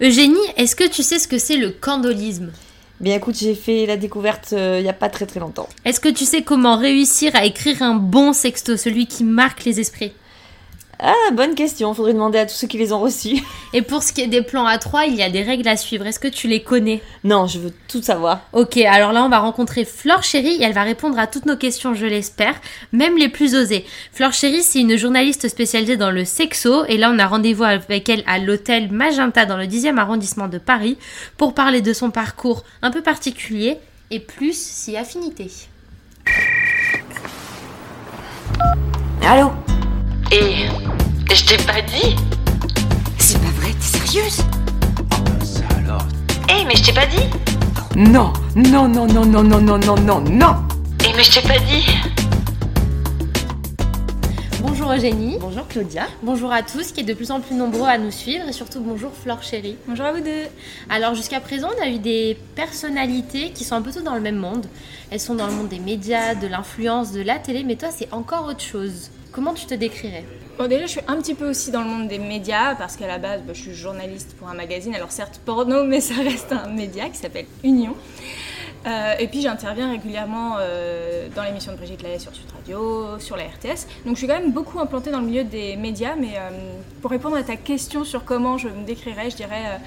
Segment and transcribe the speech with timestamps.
[0.00, 2.50] Eugénie, est-ce que tu sais ce que c'est le candolisme?
[3.00, 5.68] Bien écoute, j'ai fait la découverte euh, il y a pas très très longtemps.
[5.84, 9.80] Est-ce que tu sais comment réussir à écrire un bon sexto, celui qui marque les
[9.80, 10.12] esprits?
[11.04, 13.42] Ah, bonne question, faudrait demander à tous ceux qui les ont reçus.
[13.72, 15.76] Et pour ce qui est des plans à 3, il y a des règles à
[15.76, 16.06] suivre.
[16.06, 17.02] Est-ce que tu les connais?
[17.24, 18.42] Non, je veux tout savoir.
[18.52, 21.56] Ok, alors là on va rencontrer Flore Chéry et elle va répondre à toutes nos
[21.56, 22.54] questions, je l'espère,
[22.92, 23.84] même les plus osées.
[24.12, 28.08] Flore Chéry, c'est une journaliste spécialisée dans le sexo et là on a rendez-vous avec
[28.08, 30.98] elle à l'hôtel Magenta dans le 10e arrondissement de Paris
[31.36, 33.78] pour parler de son parcours un peu particulier
[34.12, 35.50] et plus si affinité.
[39.26, 39.50] Allô?
[40.34, 40.64] Et
[41.34, 42.16] je t'ai pas dit
[43.18, 44.36] C'est pas vrai, t'es sérieuse?
[45.44, 46.06] Ça alors
[46.48, 47.28] Eh, mais je t'ai pas dit
[47.96, 50.56] Non, non, non, non, non, non, non, non, non, non
[51.04, 51.84] Eh, mais je t'ai pas dit
[54.62, 55.36] Bonjour Eugénie.
[55.38, 56.06] Bonjour Claudia.
[56.22, 58.80] Bonjour à tous qui est de plus en plus nombreux à nous suivre et surtout
[58.80, 59.76] bonjour Flore Chéry.
[59.86, 60.46] Bonjour à vous deux.
[60.88, 64.22] Alors jusqu'à présent, on a eu des personnalités qui sont un peu tout dans le
[64.22, 64.64] même monde.
[65.10, 68.10] Elles sont dans le monde des médias, de l'influence, de la télé, mais toi c'est
[68.14, 69.10] encore autre chose.
[69.32, 70.24] Comment tu te décrirais
[70.58, 73.06] Bon, déjà, je suis un petit peu aussi dans le monde des médias parce qu'à
[73.06, 74.94] la base, bah, je suis journaliste pour un magazine.
[74.94, 77.96] Alors, certes, porno, mais ça reste un média qui s'appelle Union.
[78.86, 83.38] Euh, et puis, j'interviens régulièrement euh, dans l'émission de Brigitte Lahaye sur Sud Radio, sur
[83.38, 83.86] la RTS.
[84.04, 86.14] Donc, je suis quand même beaucoup implantée dans le milieu des médias.
[86.14, 86.50] Mais euh,
[87.00, 89.80] pour répondre à ta question sur comment je me décrirais, je dirais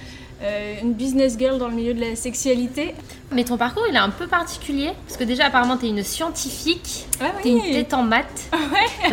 [0.44, 2.94] euh, une business girl dans le milieu de la sexualité.
[3.32, 7.08] Mais ton parcours il est un peu particulier parce que déjà apparemment t'es une scientifique,
[7.20, 8.50] Ah t'es une tête en maths.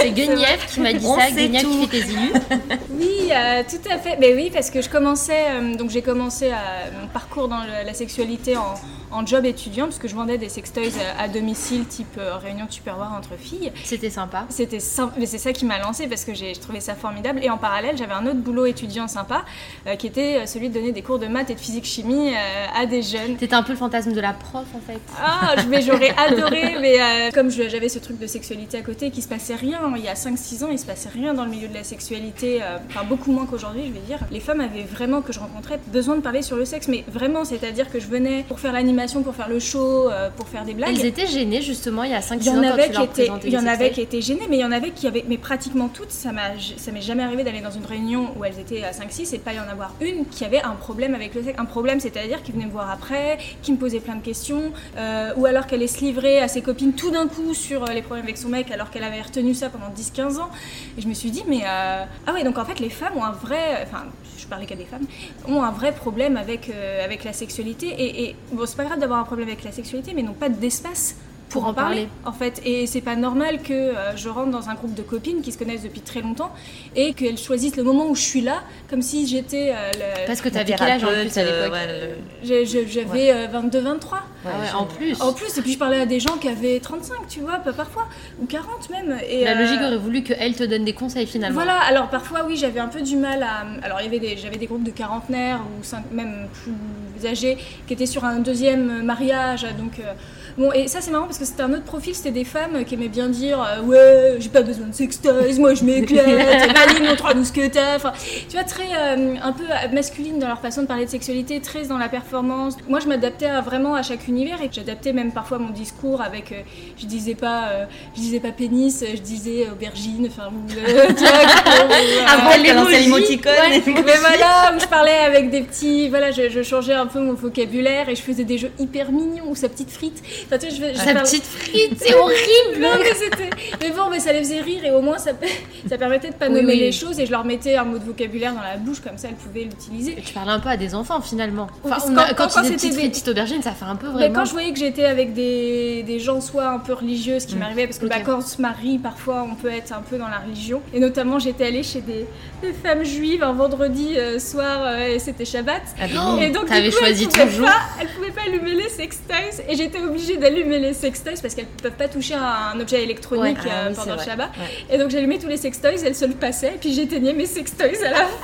[0.00, 1.86] c'est Guenièvre qui m'a dit On ça, Guenièvre qui tout.
[1.88, 2.32] fait tes illus.
[2.90, 4.16] Oui, euh, tout à fait.
[4.20, 7.84] Mais oui, parce que je commençais, euh, donc j'ai commencé à- mon parcours dans le-
[7.84, 8.74] la sexualité en,
[9.14, 12.66] en job étudiant, parce que je vendais des sextoys à, à domicile, type euh, réunion
[12.66, 13.72] de tupperware entre filles.
[13.84, 14.46] C'était sympa.
[14.48, 14.78] C'était
[15.18, 17.40] mais c'est ça qui m'a lancé parce que j'ai je trouvais ça formidable.
[17.42, 19.44] Et en parallèle, j'avais un autre boulot étudiant sympa,
[19.86, 22.66] euh, qui était euh, celui de donner des cours de maths et de physique-chimie euh,
[22.74, 23.36] à des jeunes.
[23.36, 25.00] T'étais un peu le fantasme de la prof en fait.
[25.20, 29.22] Ah, mais j'aurais adoré, mais euh, comme j'avais ce truc de sexualité à côté, qu'il
[29.22, 31.68] se passait rien, il y a 5-6 ans, il se passait rien dans le milieu
[31.68, 34.18] de la sexualité, euh, enfin beaucoup moins qu'aujourd'hui, je vais dire.
[34.30, 37.44] Les femmes avaient vraiment, que je rencontrais, besoin de parler sur le sexe, mais vraiment,
[37.44, 40.74] c'est-à-dire que je venais pour faire l'animation, pour faire le show, euh, pour faire des
[40.74, 40.90] blagues.
[40.90, 43.48] Elles étaient gênées justement il y a 5 Il y ans quand tu leur présentais
[43.48, 45.38] il y en avait qui étaient gênées, mais il y en avait qui avaient, mais
[45.38, 49.34] pratiquement toutes, ça m'est jamais arrivé d'aller dans une réunion où elles étaient à 5-6
[49.34, 51.58] et pas y en avoir une qui avait un problème avec le sexe.
[51.58, 55.32] Un problème, c'est-à-dire qui venait me voir après, qui me posait plein de questions, euh,
[55.36, 58.02] ou alors qu'elle allait se livrer à ses copines tout d'un coup sur euh, les
[58.02, 60.50] problèmes avec son mec alors qu'elle avait retenu ça pendant 10-15 ans.
[60.96, 63.24] Et je me suis dit, mais euh, ah ouais, donc en fait les femmes ont
[63.24, 64.04] un vrai, enfin
[64.44, 65.06] je parlais qu'à des femmes,
[65.48, 67.88] ont un vrai problème avec, euh, avec la sexualité.
[67.88, 70.48] Et, et bon, c'est pas grave d'avoir un problème avec la sexualité, mais n'ont pas
[70.48, 71.16] d'espace
[71.48, 72.08] pour, en parler, parler.
[72.24, 72.60] en fait.
[72.64, 75.58] Et c'est pas normal que euh, je rentre dans un groupe de copines qui se
[75.58, 76.52] connaissent depuis très longtemps
[76.96, 79.70] et qu'elles choisissent le moment où je suis là, comme si j'étais.
[79.70, 83.46] euh, le- Parce que t'avais quel âge en plus à l'époque euh, ouais, J'avais euh,
[83.48, 84.16] 22-23.
[84.46, 85.20] Ah ouais, en plus.
[85.22, 87.72] En plus, et puis je parlais à des gens qui avaient 35, tu vois, pas
[87.72, 88.06] parfois,
[88.42, 89.18] ou 40 même.
[89.28, 91.54] Et, La euh, logique aurait voulu qu'elle te donne des conseils finalement.
[91.54, 93.64] Voilà, alors parfois oui, j'avais un peu du mal à.
[93.84, 97.56] Alors il y avait des, j'avais des groupes de quarantenaires ou cinq- même plus âgés
[97.86, 99.98] qui étaient sur un deuxième mariage, donc.
[100.00, 100.12] euh,
[100.56, 102.94] Bon, et ça c'est marrant parce que c'était un autre profil, c'était des femmes qui
[102.94, 107.16] aimaient bien dire euh, Ouais, j'ai pas besoin de sextoys, moi je m'éclate, Maline, mon
[107.16, 107.94] trois mousquetaires.
[107.96, 108.12] Enfin,
[108.48, 111.86] tu vois, très euh, un peu masculine dans leur façon de parler de sexualité, très
[111.86, 112.76] dans la performance.
[112.88, 116.52] Moi je m'adaptais à- vraiment à chaque univers et j'adaptais même parfois mon discours avec.
[116.52, 116.62] euh,
[116.98, 117.84] je disais pas, euh,
[118.14, 120.50] je disais pas pénis, je disais aubergine, enfin.
[120.68, 121.14] vois,
[122.26, 122.58] Après,
[123.00, 123.52] l'émoticône.
[123.52, 126.08] Ouais, mais voilà, je parlais avec des petits.
[126.08, 129.48] Voilà, je, je changeais un peu mon vocabulaire et je faisais des jeux hyper mignons
[129.48, 130.22] ou sa petite frite.
[130.46, 133.50] Enfin, tu sais, je, je parlais- petite frite, c'est horrible Non, mais c'était.
[133.80, 135.32] Mais bon, mais ça les faisait rire et au moins ça,
[135.88, 136.78] ça permettait de pas Oui, nommer oui.
[136.80, 139.28] les choses et je leur mettais un mot de vocabulaire dans la bouche comme ça
[139.28, 140.16] elles pouvaient l'utiliser.
[140.24, 141.66] Tu parlais un peu à des enfants finalement.
[141.84, 143.96] Enfin, on a- quand- quand, quand c'était petite des- frite, petite aubergine, ça fait un
[143.96, 144.34] peu Mais vraiment.
[144.40, 147.56] quand je voyais que j'étais avec des, des gens soit un peu religieux, ce qui
[147.56, 147.58] Mm.
[147.58, 148.10] m'arrivait, parce que Ok.
[148.10, 150.80] bah, quand on se marie, parfois on peut être un peu dans la religion.
[150.92, 152.26] Et notamment, j'étais allée chez des,
[152.62, 155.82] des femmes juives un vendredi euh, soir, euh, et c'était Shabbat.
[156.00, 157.66] Ah bon et donc, du coup, choisi pouvaient jour.
[157.66, 161.66] pas, elles pouvaient pas allumer les sextoys, et j'étais obligée d'allumer les sextoys parce qu'elles
[161.66, 163.70] peuvent pas toucher à un objet électronique Ouais.
[163.70, 164.24] Ah euh, oui, pendant le vrai.
[164.26, 164.50] Shabbat.
[164.56, 164.94] Ouais.
[164.94, 168.02] Et donc j'allumais tous les sextoys, elles se le passaient, et puis j'éteignais mes sextoys
[168.04, 168.26] à la fin.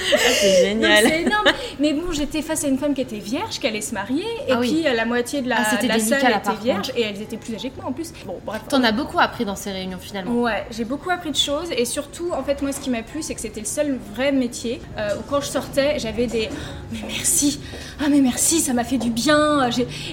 [0.00, 1.04] Ah, c'est génial.
[1.04, 1.48] c'est énorme.
[1.80, 4.52] Mais bon, j'étais face à une femme qui était vierge, qui allait se marier, et
[4.52, 7.02] Ah puis euh, la moitié de la, Ah, de la salle là, était vierge, et
[7.02, 8.12] elles étaient plus âgées que moi en plus.
[8.24, 8.62] Bon, bref.
[8.68, 10.40] T'en as beaucoup appris dans ces réunions finalement.
[10.40, 13.22] Ouais, j'ai beaucoup appris de choses et surtout, en fait, moi, ce qui m'a plu,
[13.22, 16.48] c'est que c'était le seul vrai métier euh, où quand je sortais, j'avais des
[16.92, 17.60] mais merci,
[18.00, 19.68] ah mais merci, ça m'a fait du bien.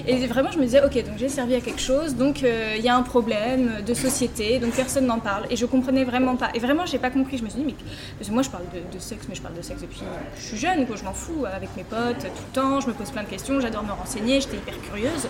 [0.06, 2.84] Et vraiment, je me disais, ok, donc j'ai servi à quelque chose, donc euh, il
[2.84, 5.46] y a un problème de société, donc personne n'en parle.
[5.50, 6.50] Et je comprenais vraiment pas.
[6.54, 7.38] Et vraiment, j'ai pas compris.
[7.38, 7.74] Je me suis dit, mais
[8.18, 10.00] parce que moi, je parle de, sexe, mais je parle de sexe depuis
[10.36, 10.96] je suis jeune, quoi.
[10.96, 12.80] Je m'en fous avec mes potes tout le temps.
[12.80, 13.60] Je me pose plein de questions.
[13.60, 14.40] J'adore me renseigner.
[14.40, 15.28] J'étais hyper curieuse.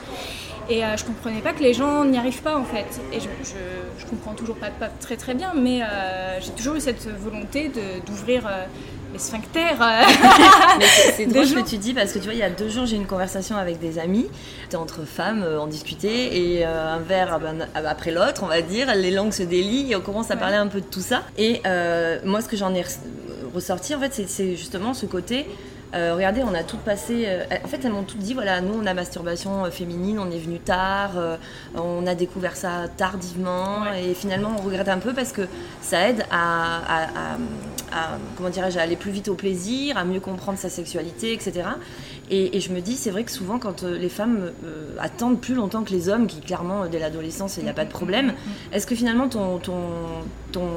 [0.69, 3.01] Et euh, je comprenais pas que les gens n'y arrivent pas en fait.
[3.13, 4.71] Et je, comprends toujours pas,
[5.01, 7.71] très très bien, mais euh, j'ai toujours eu cette volonté
[8.07, 8.65] d'ouvrir euh,
[9.17, 9.81] les sphincters.
[9.81, 10.03] euh.
[11.17, 12.85] C'est- drôle ce que tu dis parce que tu vois, il y a deux jours,
[12.87, 14.27] j'ai eu une conversation avec des amis.
[14.65, 18.47] C'était entre femmes, euh, on discutait et euh, un verre ah ben, après l'autre, on
[18.47, 20.41] va dire, les langues se délient et on commence à Ouais.
[20.41, 21.23] parler un peu de tout ça.
[21.39, 22.99] Et euh, moi, ce que j'en ai res-
[23.55, 25.47] ressorti, en fait, c'est justement ce côté.
[25.97, 27.25] Euh, regardez, on a toutes passé.
[27.27, 30.31] euh, en fait, elles m'ont toutes dit voilà, nous, on a masturbation euh, féminine, on
[30.31, 31.37] est venu tard, euh,
[31.75, 34.11] on a découvert ça tardivement, Ouais.
[34.11, 35.43] et finalement, on regrette un peu parce que
[35.81, 37.35] ça aide à, à- à-
[37.93, 41.63] à- comment dirais-je, à aller plus vite au plaisir, à mieux comprendre sa sexualité, etc.
[42.31, 45.41] Et, et je me dis, c'est vrai que souvent, quand euh, les femmes euh, attendent
[45.41, 47.91] plus longtemps que les hommes, qui clairement, euh, dès l'adolescence, il n'y a pas de
[47.91, 48.35] problème,
[48.73, 49.77] est-ce que finalement, ton, ton,
[50.51, 50.69] ton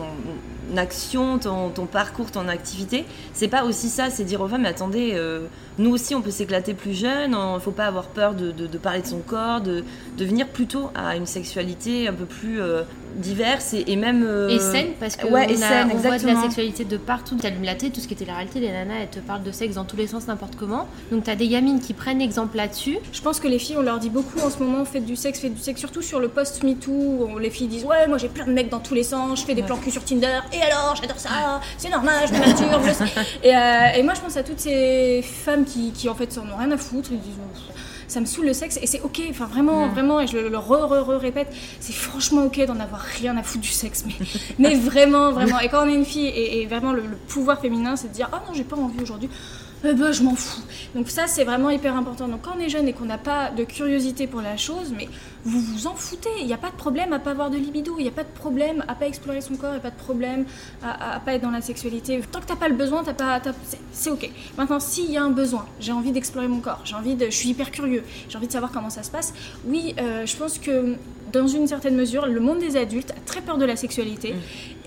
[0.77, 4.67] action, ton, ton parcours, ton activité, c'est pas aussi ça, c'est dire aux femmes, mais
[4.69, 5.47] attendez, euh,
[5.79, 8.67] nous aussi, on peut s'éclater plus jeune, il ne faut pas avoir peur de, de-
[8.67, 9.83] de parler de son corps, de,
[10.17, 12.83] de venir plutôt à une sexualité un peu plus euh,
[13.15, 14.23] diverse et, et même...
[14.25, 16.85] euh, Et saine, parce que ouais, et on, a- saine, on voit de la sexualité
[16.85, 17.35] de partout.
[17.35, 19.51] T'allumes la télé, tout ce qui était la réalité, les nanas, elles te parlent de
[19.51, 20.87] sexe dans tous les sens, n'importe comment.
[21.11, 22.97] Donc t'as des gamines qui prennent exemple là-dessus.
[23.11, 25.39] Je pense que les filles, on leur dit beaucoup en ce moment, faites du sexe,
[25.39, 28.45] faites du sexe, surtout sur le post-MeToo, où les filles disent Ouais, moi j'ai plein
[28.45, 30.95] de mecs dans tous les sens, je fais des plans cul sur Tinder, et alors,
[30.99, 32.81] j'adore ça, c'est normal, je me masturbe.
[32.87, 33.05] je sais.
[33.43, 36.41] et, euh, et moi, je pense à toutes ces femmes qui, qui en fait, s'en
[36.41, 37.71] ont rien à foutre, ils disent Oh,
[38.09, 40.57] ça me saoule le sexe et c'est ok, enfin vraiment, vraiment, et je le, le
[40.57, 41.47] re, re, re répète,
[41.79, 44.13] c'est franchement ok d'en avoir rien à foutre du sexe, mais,
[44.59, 45.59] mais vraiment, vraiment.
[45.59, 48.13] Et quand on est une fille et, et vraiment le, le pouvoir féminin, c'est de
[48.13, 49.29] dire ah non, j'ai pas envie aujourd'hui,
[49.85, 50.61] eh ben, je m'en fous.
[50.93, 52.27] Donc ça, c'est vraiment hyper important.
[52.27, 55.07] Donc quand on est jeune et qu'on n'a pas de curiosité pour la chose, mais
[55.45, 56.29] vous vous en foutez.
[56.39, 57.95] Il n'y a pas de problème à pas avoir de libido.
[57.97, 59.71] Il n'y a pas de problème à pas explorer son corps.
[59.71, 60.45] Il n'y a pas de problème
[60.83, 62.21] à, pas être dans la sexualité.
[62.31, 63.41] Tant que t'as pas le besoin, t'as pas,
[63.91, 64.29] c'est ok.
[64.57, 66.81] Maintenant, s'il y a un besoin, j'ai envie d'explorer mon corps.
[66.83, 68.03] J'ai envie de, je suis hyper curieux.
[68.27, 69.33] J'ai envie de savoir comment ça se passe.
[69.65, 70.95] Oui, euh, je pense que
[71.31, 74.35] dans une certaine mesure, le monde des adultes a très peur de la sexualité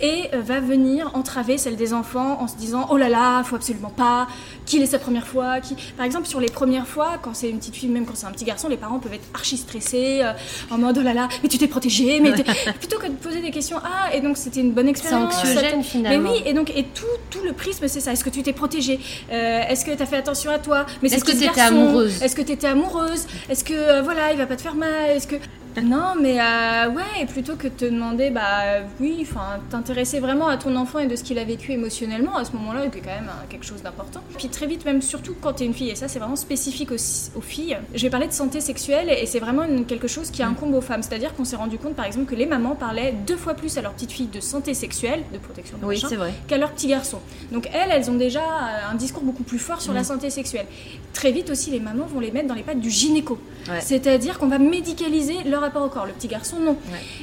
[0.00, 3.56] et euh, va venir entraver celle des enfants en se disant oh là là, faut
[3.56, 4.27] absolument pas,
[4.67, 5.77] qu'il est sa première fois, qui...
[5.97, 8.31] Par exemple, sur les premières fois, quand c'est une petite fille, même quand c'est un
[8.33, 10.33] petit garçon, les parents peuvent être archi stressés, euh,
[10.71, 12.44] en mode oh là là, mais tu t'es protégé, mais t'es-
[12.79, 15.35] plutôt que de poser des questions, ah, et donc c'était une bonne C'est expérience.
[15.35, 16.31] ça anxiogène finalement.
[16.31, 18.12] mais oui, et donc et tout, tout le prisme c'est ça.
[18.12, 18.99] Est-ce que tu t'es protégée?
[19.31, 20.87] Euh, Est-ce que tu as fait attention à toi?
[21.03, 21.62] Mais c'est Est-ce que t'étais garçon.
[21.77, 22.23] amoureuse?
[22.23, 23.27] Est-ce que tu étais amoureuse?
[23.49, 25.11] Est-ce que euh, voilà, il va pas te faire mal?
[25.11, 25.37] Est-ce que
[25.82, 30.48] non, mais euh, ouais, plutôt que de te demander, bah euh, oui, enfin, t'intéresser vraiment
[30.48, 33.00] à ton enfant et de ce qu'il a vécu émotionnellement à ce moment-là, qui est
[33.00, 34.20] quand même euh, quelque chose d'important.
[34.36, 37.38] Puis très vite, même surtout quand t'es une fille, et ça c'est vraiment spécifique aux,
[37.38, 40.42] aux filles, je vais parler de santé sexuelle et c'est vraiment une- quelque chose qui
[40.42, 41.02] incombe aux femmes.
[41.02, 43.82] C'est-à-dire qu'on s'est rendu compte par exemple que les mamans parlaient deux fois plus à
[43.82, 46.00] leur petite fille de santé sexuelle, de protection de Oui,
[46.48, 47.20] qu'à leurs petits garçons.
[47.50, 50.66] Donc elles, elles ont déjà euh, un discours beaucoup plus fort sur la santé sexuelle.
[51.12, 53.38] Très vite aussi, les mamans vont les mettre dans les pattes du gynéco.
[53.69, 53.80] Ouais.
[53.80, 56.06] C'est-à-dire qu'on va médicaliser leur rapport au corps.
[56.06, 56.76] Le petit garçon, non.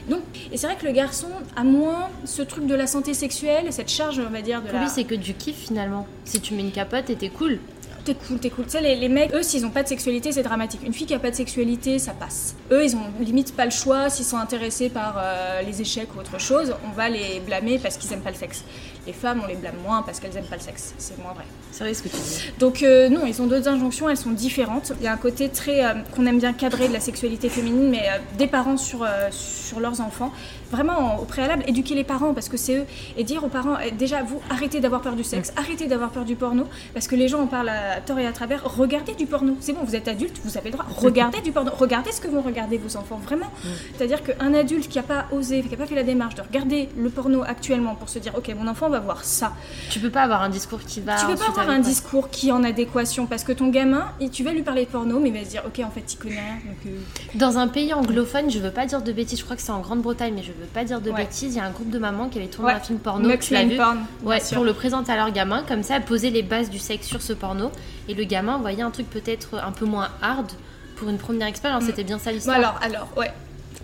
[0.09, 0.21] Donc,
[0.51, 3.89] et c'est vrai que le garçon a moins ce truc de la santé sexuelle, cette
[3.89, 4.83] charge, on va dire, de Pour la...
[4.85, 6.07] lui, c'est que du kiff finalement.
[6.25, 7.59] Si tu mets une capote et t'es cool.
[8.05, 8.63] T'es cool, t'es cool.
[8.63, 10.79] Tu sais, les, les mecs, eux, s'ils ont pas de sexualité, c'est dramatique.
[10.85, 12.55] Une fille qui a pas de sexualité, ça passe.
[12.71, 14.09] Eux, ils ont limite pas le choix.
[14.09, 17.97] S'ils sont intéressés par euh, les échecs ou autre chose, on va les blâmer parce
[17.97, 18.63] qu'ils aiment pas le sexe.
[19.09, 20.93] Les femmes, on les blâme moins parce qu'elles aiment pas le sexe.
[20.99, 21.43] C'est moins vrai.
[21.71, 22.51] C'est vrai ce que tu dis.
[22.59, 24.93] Donc euh, non, ils ont d'autres injonctions, elles sont différentes.
[24.99, 27.89] Il y a un côté très euh, qu'on aime bien cadrer de la sexualité féminine,
[27.89, 30.31] mais euh, des parents sur, sur leurs enfants.
[30.69, 32.85] Vraiment au préalable, éduquer les parents parce que c'est eux
[33.17, 36.25] et dire aux parents eh, déjà vous arrêtez d'avoir peur du sexe, arrêtez d'avoir peur
[36.25, 38.63] du porno parce que les gens en parlent à tort et à travers.
[38.77, 40.85] Regardez du porno, c'est bon, vous êtes adulte, vous avez le droit.
[40.95, 43.49] Regardez du porno, regardez ce que vont regarder vos enfants vraiment.
[43.97, 46.89] C'est-à-dire qu'un adulte qui a pas osé, qui a pas fait la démarche de regarder
[46.95, 49.53] le porno actuellement pour se dire ok mon enfant va voir ça,
[49.89, 51.15] Tu peux pas avoir un discours qui va.
[51.15, 54.43] tu peux pas avoir un discours qui est en adéquation parce que ton gamin, tu
[54.43, 56.35] vas lui parler de porno, mais il va se dire ok en fait il connaît
[56.35, 56.55] rien.
[56.65, 56.99] Donc, euh,
[57.35, 59.79] Dans un pays anglophone, je veux pas dire de bêtises, je crois que c'est en
[59.79, 61.17] Grande-Bretagne, mais je veux pas dire de Ouais.
[61.17, 61.53] bêtises.
[61.55, 62.75] Il y a un groupe de mamans qui avait tourné Ouais.
[62.77, 63.29] un film porno.
[63.37, 66.69] Tu vu Porn, Ouais, pour le présenter à leur gamin, comme ça, poser les bases
[66.69, 67.71] du sexe sur ce porno.
[68.07, 70.51] Et le gamin voyait un truc peut-être un peu moins hard
[70.95, 71.83] pour une première expérience.
[71.85, 72.57] C'était bien ça Bon, l'histoire.
[72.57, 73.31] alors, alors, ouais.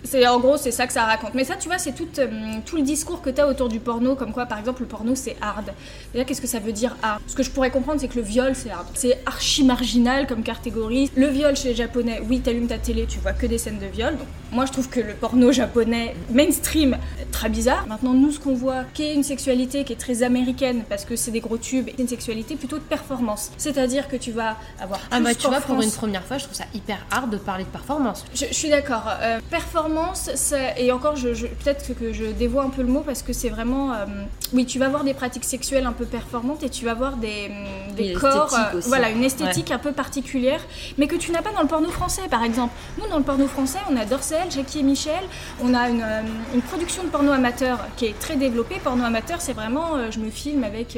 [0.06, 1.34] C'est en gros c'est ça que ça raconte.
[1.34, 2.28] Mais ça tu vois c'est tout, euh,
[2.66, 5.16] tout le discours que tu as autour du porno comme quoi par exemple le porno
[5.16, 5.72] c'est hard.
[6.14, 7.22] Déjà qu'est-ce que ça veut dire hard?
[7.28, 8.88] Ce que je pourrais comprendre c'est que le viol c'est hard.
[8.94, 11.12] C'est archi marginal comme catégorie.
[11.16, 13.88] Le viol chez les japonais, oui t'allumes ta télé tu vois que des scènes de
[13.88, 14.16] viol.
[14.18, 16.98] Donc moi je trouve que le porno japonais mainstream
[17.32, 17.86] très bizarre.
[17.88, 21.16] Maintenant nous ce qu'on voit qui est une sexualité qui est très américaine parce que
[21.16, 23.52] c'est des gros tubes, c'est une sexualité plutôt de performance.
[23.58, 25.86] C'est-à-dire que tu vas avoir Ah bah tu vois, pour France.
[25.86, 28.24] une première fois, je trouve ça hyper hard de parler de performance.
[28.34, 29.04] Je, je suis d'accord.
[29.22, 33.02] Euh, performance ça- et encore, je, je- peut-être que je dévoie un peu le mot
[33.02, 33.94] parce que c'est vraiment.
[33.94, 34.06] euh,
[34.54, 37.50] oui, tu vas avoir des pratiques sexuelles un peu performantes et tu vas avoir des,
[37.96, 38.54] des Oui, corps.
[38.54, 40.62] euh, voilà, une esthétique un peu particulière,
[40.98, 42.74] mais que tu n'as pas dans le porno français, par exemple.
[42.98, 45.24] Nous, dans le porno français, on a Dorsel, Jackie et Michel,
[45.64, 46.22] on a une, euh,
[46.54, 48.80] une production de porno amateur qui est très développée.
[48.84, 50.10] Porno amateur, c'est vraiment.
[50.12, 50.98] je me filme avec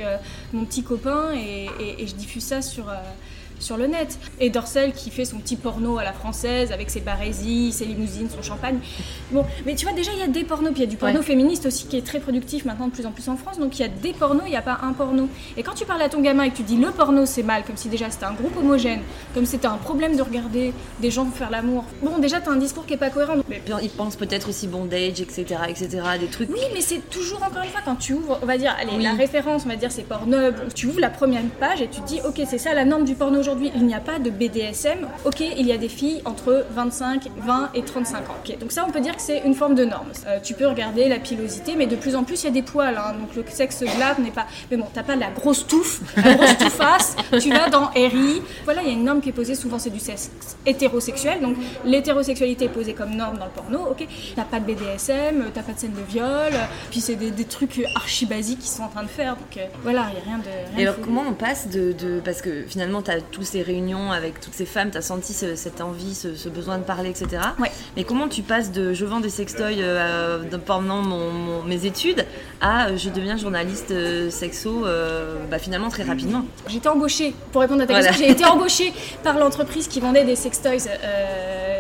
[0.54, 2.86] mon petit copain et, et- et je diffuse ça sur.
[3.60, 4.18] Sur le net.
[4.40, 8.30] Et Dorsel qui fait son petit porno à la française avec ses barésies, ses limousines,
[8.30, 8.80] son champagne.
[9.32, 10.98] Bon, mais tu vois, déjà il y a des pornos, puis il y a du
[10.98, 11.24] porno Ouais.
[11.26, 13.60] féministe aussi qui est très productif maintenant de plus en plus en France.
[13.60, 15.28] Donc il y a des pornos, il n'y a pas un porno.
[15.58, 17.64] Et quand tu parles à ton gamin et que tu dis le porno c'est mal,
[17.64, 19.02] comme si déjà c'était un groupe homogène,
[19.34, 21.84] comme si c'était un problème de regarder des gens faire l'amour.
[22.02, 23.36] Bon, déjà t'as un discours qui est pas cohérent.
[23.50, 25.88] Mais ils pensent peut-être aussi bondage, etc., etc.,
[26.20, 26.50] des trucs.
[26.50, 29.04] Oui, mais c'est toujours encore une fois quand tu ouvres, on va dire, allez, Oui.
[29.04, 30.56] la référence, on va dire, c'est Pornhub.
[30.74, 33.14] Tu ouvres la première page et tu te dis, ok, c'est ça la norme du
[33.16, 33.72] porno aujourd'hui.
[33.76, 35.08] Il n'y a pas de BDSM.
[35.26, 38.36] Ok, il y a des filles entre 25, 20 et 35 ans.
[38.46, 40.08] Ok, donc ça, on peut dire que c'est une forme de norme.
[40.28, 42.62] Euh, tu peux regarder la pilosité, mais de plus en plus, il y a des
[42.62, 42.98] poils.
[42.98, 43.14] hein.
[43.20, 44.46] donc le sexe glab n'est pas.
[44.70, 47.16] Mais bon, t'as pas la grosse touffe, la grosse touffasse.
[47.42, 48.42] tu vas dans RI.
[48.66, 49.56] Voilà, il y a une norme qui est posée.
[49.56, 50.30] Souvent, c'est du sexe
[50.66, 51.42] hétérosexuel.
[51.42, 53.80] Donc l'hétérosexualité est posée comme norme dans le porno.
[53.92, 56.54] Ok, t'as pas de BDSM, t'as pas de scène de viol.
[56.92, 59.36] Puis c'est des, des trucs archi basiques qu'ils sont en train de faire.
[59.36, 60.44] Donc euh, voilà, il y a rien de.
[60.44, 61.02] Rien Et de alors fou.
[61.06, 64.56] comment on passe de, de- parce que finalement tu as toutes ces réunions avec toutes
[64.56, 67.28] ces femmes, tu as senti ce- cette envie, ce, ce besoin de parler, etc.
[67.60, 67.70] Ouais.
[67.96, 72.26] Mais comment tu passes de je vends des sextoys euh, pendant mon- mon- mes études
[72.62, 77.62] à euh, je deviens journaliste euh, sexo euh, bah, finalement très rapidement J'étais embauchée, pour
[77.62, 78.08] répondre à ta Voilà.
[78.08, 78.92] question, j'ai été embauchée
[79.24, 80.88] par l'entreprise qui vendait des sextoys.
[81.04, 81.77] Euh,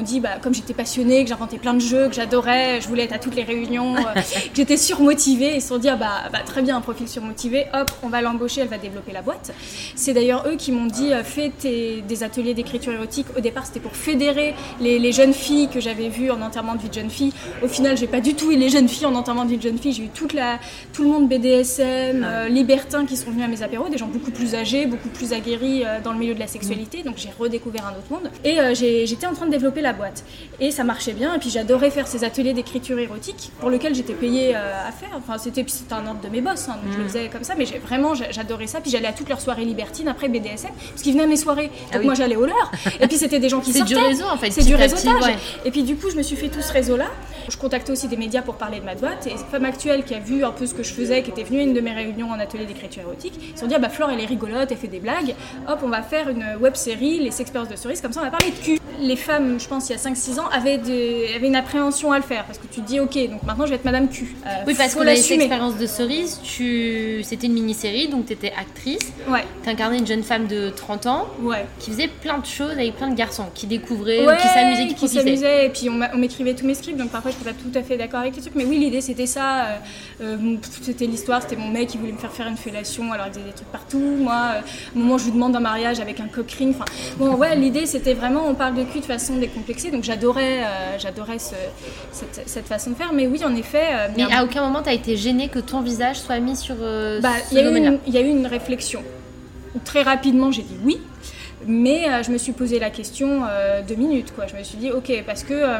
[0.00, 3.04] m'ont dit, bah, comme j'étais passionnée, que j'inventais plein de jeux, que j'adorais, je voulais
[3.04, 4.20] être à toutes les réunions, euh, que
[4.56, 7.90] j'étais surmotivée, ils se sont dit, ah, bah, bah, très bien, un profil surmotivé, hop,
[8.02, 9.52] on va l'embaucher, elle va développer la boîte.
[9.94, 13.26] C'est d'ailleurs eux qui m'ont dit, euh, fais tes- des ateliers d'écriture érotique.
[13.36, 16.80] Au départ, c'était pour fédérer les, les jeunes filles que j'avais vues en enterrement de
[16.80, 17.32] vie de jeune fille.
[17.62, 19.62] Au final, j'ai pas du tout eu les jeunes filles en enterrement de vie de
[19.62, 20.58] jeune fille, j'ai eu toute la,
[20.92, 24.30] tout le monde BDSM, euh, libertins qui sont venus à mes apéros, des gens beaucoup
[24.30, 27.86] plus âgés, beaucoup plus aguerris euh, dans le milieu de la sexualité, donc j'ai redécouvert
[27.86, 28.30] un autre monde.
[28.44, 30.24] Et euh, j'étais en train de développer la boîte.
[30.60, 34.12] Et ça marchait bien, et puis j'adorais faire ces ateliers d'écriture érotique, pour lesquels j'étais
[34.14, 35.08] payée euh, à faire.
[35.16, 37.66] Enfin, c'était un ordre de mes boss, hein, donc je le faisais comme ça, mais
[37.66, 38.80] j'ai- vraiment j'a- j'adorais ça.
[38.80, 41.66] Puis j'allais à toutes leurs soirées libertines après BDSM, parce qu'ils venaient à mes soirées,
[41.68, 42.04] donc Ah oui.
[42.06, 42.70] moi j'allais aux leurs.
[43.00, 44.08] Et puis c'était des gens qui C'est du sortaient.
[44.08, 44.50] réseau en fait.
[44.50, 45.22] C'est du réseautage.
[45.22, 45.36] ouais.
[45.64, 47.06] Et puis du coup, je me suis fait tout ce réseau-là.
[47.48, 49.26] Je contactais aussi des médias pour parler de ma boîte.
[49.26, 51.60] Et Femme Actuelle, qui a vu un peu ce que je faisais, qui était venue
[51.60, 53.88] à une de mes réunions en atelier d'écriture érotique, ils se sont dit, ah bah
[53.88, 55.34] Flore, elle est rigolote, elle fait des blagues.
[55.68, 58.30] Hop, on va faire une web série, les Sexperience de Cerise, comme ça on va
[58.30, 58.78] parler de cul.
[59.00, 62.16] Les femmes, je pense, il y a 5-6 ans, avaient, de- avaient une appréhension à
[62.18, 62.44] le faire.
[62.44, 64.36] Parce que tu te dis, ok, donc maintenant je vais être Madame Q.
[64.46, 65.44] Euh, Oui, parce qu'on a cette l'assumer.
[65.44, 67.22] expérience de cerise, tu...
[67.24, 71.06] c'était une mini-série, donc tu étais actrice, Ouais, tu incarnais une jeune femme de 30
[71.06, 71.64] ans ouais.
[71.78, 74.86] qui faisait plein de choses avec plein de garçons, qui découvraient, Ouais, ou qui s'amusaient,
[74.88, 77.56] qui qui s'amusaient, et puis on m'écrivait tous mes scripts, donc parfois je n'étais pas
[77.70, 79.64] tout à fait d'accord avec les trucs, mais oui, l'idée c'était ça.
[79.66, 79.76] euh,
[80.22, 83.32] euh, c'était l'histoire, c'était mon mec qui voulait me faire faire une fellation, alors il
[83.34, 83.98] faisait des trucs partout.
[83.98, 84.60] Moi, euh,
[84.96, 86.74] un moment, je lui demande un mariage avec un cock ring.
[86.74, 86.84] Enfin,
[87.18, 90.98] bon, ouais, l'idée c'était vraiment, on parle de cul de façon décomplexée, donc j'adorais, euh,
[90.98, 91.54] j'adorais ce-
[92.12, 93.86] cette, cette façon de faire, mais oui, en effet.
[94.16, 97.54] Mais à aucun moment t'as été gênée que ton visage soit mis sur bah, ce
[97.54, 97.90] il y, a eu domaine-là.
[97.92, 99.02] une- il y a eu une réflexion.
[99.84, 101.00] Très rapidement, j'ai dit oui.
[101.66, 104.46] Mais euh, je me suis posé la question euh, deux minutes, quoi.
[104.46, 105.78] Je me suis dit, ok, parce que euh,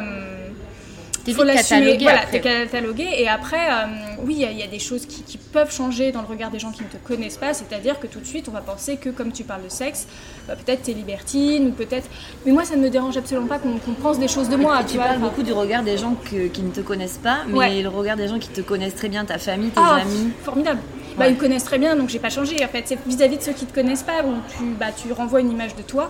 [1.23, 1.97] T'es faut l'assumer.
[2.01, 3.07] Voilà, t'es catalogué.
[3.17, 3.85] Et après, euh,
[4.23, 6.27] oui, il y a- il y, a des choses qui, qui peuvent changer dans le
[6.27, 7.53] regard des gens qui ne te connaissent pas.
[7.53, 10.07] C'est-à-dire que tout de suite, on va penser que comme tu parles de sexe,
[10.49, 12.07] euh, peut-être t'es libertine ou peut-être.
[12.45, 14.81] Mais moi, ça ne me dérange absolument pas qu'on qu'on pense des choses de moi.
[14.81, 15.27] Et tu vois, parles enfin.
[15.27, 17.81] beaucoup du regard des gens que- qui ne te connaissent pas, mais Ouais.
[17.81, 20.31] le regard des gens qui te connaissent très bien, ta famille, tes Ah, amis.
[20.43, 20.79] formidable.
[21.17, 21.31] Bah, Ouais.
[21.31, 22.63] ils me connaissent très bien, donc j'ai pas changé.
[22.63, 25.41] En fait, c'est vis-à-vis de ceux qui te connaissent pas où tu, bah, tu renvoies
[25.41, 26.09] une image de toi.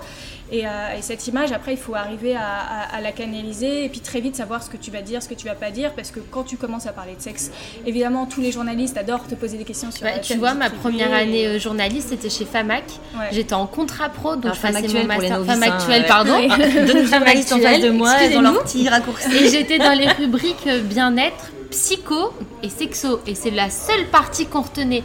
[0.51, 3.89] Et, euh, et cette image, après, il faut arriver à, à- à la canaliser et
[3.89, 5.93] puis très vite savoir ce que tu vas dire, ce que tu vas pas dire,
[5.93, 7.51] parce que quand tu commences à parler de sexe,
[7.86, 10.03] évidemment, tous les journalistes adorent te poser des questions sur.
[10.03, 12.84] Bah, tu vois, ma première année euh, journaliste, c'était chez Famac.
[13.15, 13.27] Ouais.
[13.31, 15.46] J'étais en contrat pro, donc Alors, je Actuelle mon master.
[15.46, 16.38] Femme hein, actuelle, pardon.
[16.86, 18.41] Deux journalistes en face de Actuelle, moi, excusez-nous.
[18.41, 19.36] leur petit raccourci.
[19.36, 23.22] Et j'étais dans les rubriques euh, bien-être, psycho et sexo.
[23.25, 25.03] Et c'est la seule partie qu'on retenait.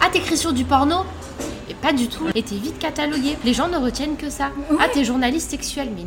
[0.00, 0.96] Ah, t'écris sur du porno?
[1.68, 2.26] Et pas du tout.
[2.34, 3.36] Et t'es vite catalogué.
[3.44, 4.50] Les gens ne retiennent que ça.
[4.78, 5.88] Ah, t'es journaliste sexuel.
[5.94, 6.04] Mais.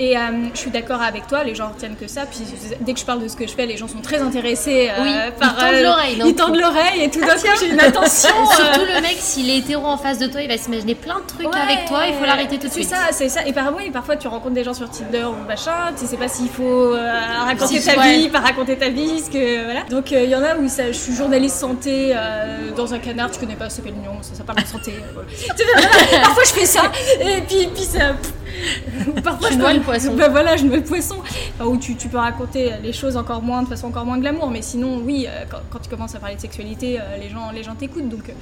[0.00, 0.20] Et euh,
[0.54, 2.22] je suis d'accord avec toi, les gens retiennent que ça.
[2.24, 2.40] Puis
[2.80, 5.02] dès que je parle de ce que je fais, les gens sont très intéressés euh,
[5.02, 5.54] Oui, par.
[5.56, 8.30] ils tendent euh, l'oreille, Ils tendent l'oreille et tout d'un Ah, coup, j'ai une attention.
[8.50, 11.16] euh, Surtout le mec, s'il est hétéro en face de toi, il va s'imaginer plein
[11.18, 12.02] de trucs Ouais, avec toi.
[12.06, 12.90] Il faut l'arrêter tout de C'est suite.
[12.90, 13.44] ça, c'est ça.
[13.44, 16.28] Et par, oui, parfois tu rencontres des gens sur Tinder ou machin, tu sais pas
[16.28, 17.12] s'il faut euh,
[17.44, 18.18] raconter Si, ta ouais.
[18.18, 19.82] vie, pas raconter ta vie, ce que voilà.
[19.90, 23.00] Donc euh, il y en a où ça, je suis journaliste santé euh, dans un
[23.00, 24.94] canard, tu connais pas, ça s'appelle Lyon, ça, ça parle de santé.
[26.22, 26.82] Parfois je fais ça,
[27.20, 28.12] et puis, puis ça.
[29.24, 30.14] Parfois Tu je le poisson.
[30.14, 31.16] Bah voilà, je noie le poisson.
[31.18, 34.50] Enfin, Ou tu, tu peux raconter les choses encore moins, de façon encore moins glamour,
[34.50, 37.50] mais sinon, oui, euh, quand, quand tu commences à parler de sexualité, euh, les gens
[37.52, 38.08] les gens t'écoutent.
[38.08, 38.32] Donc, euh,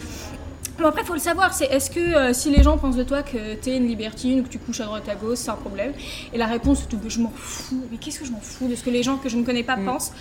[0.79, 3.23] Bon, après, faut le savoir, c'est est-ce que euh, si les gens pensent de toi
[3.23, 5.93] que t'es une libertine ou que tu couches à droite à gauche, c'est un problème?
[6.35, 7.83] Et la réponse, c'est que je m'en fous.
[7.91, 9.63] Mais qu'est-ce que je m'en fous de ce que les gens que je ne connais
[9.63, 10.13] pas pensent?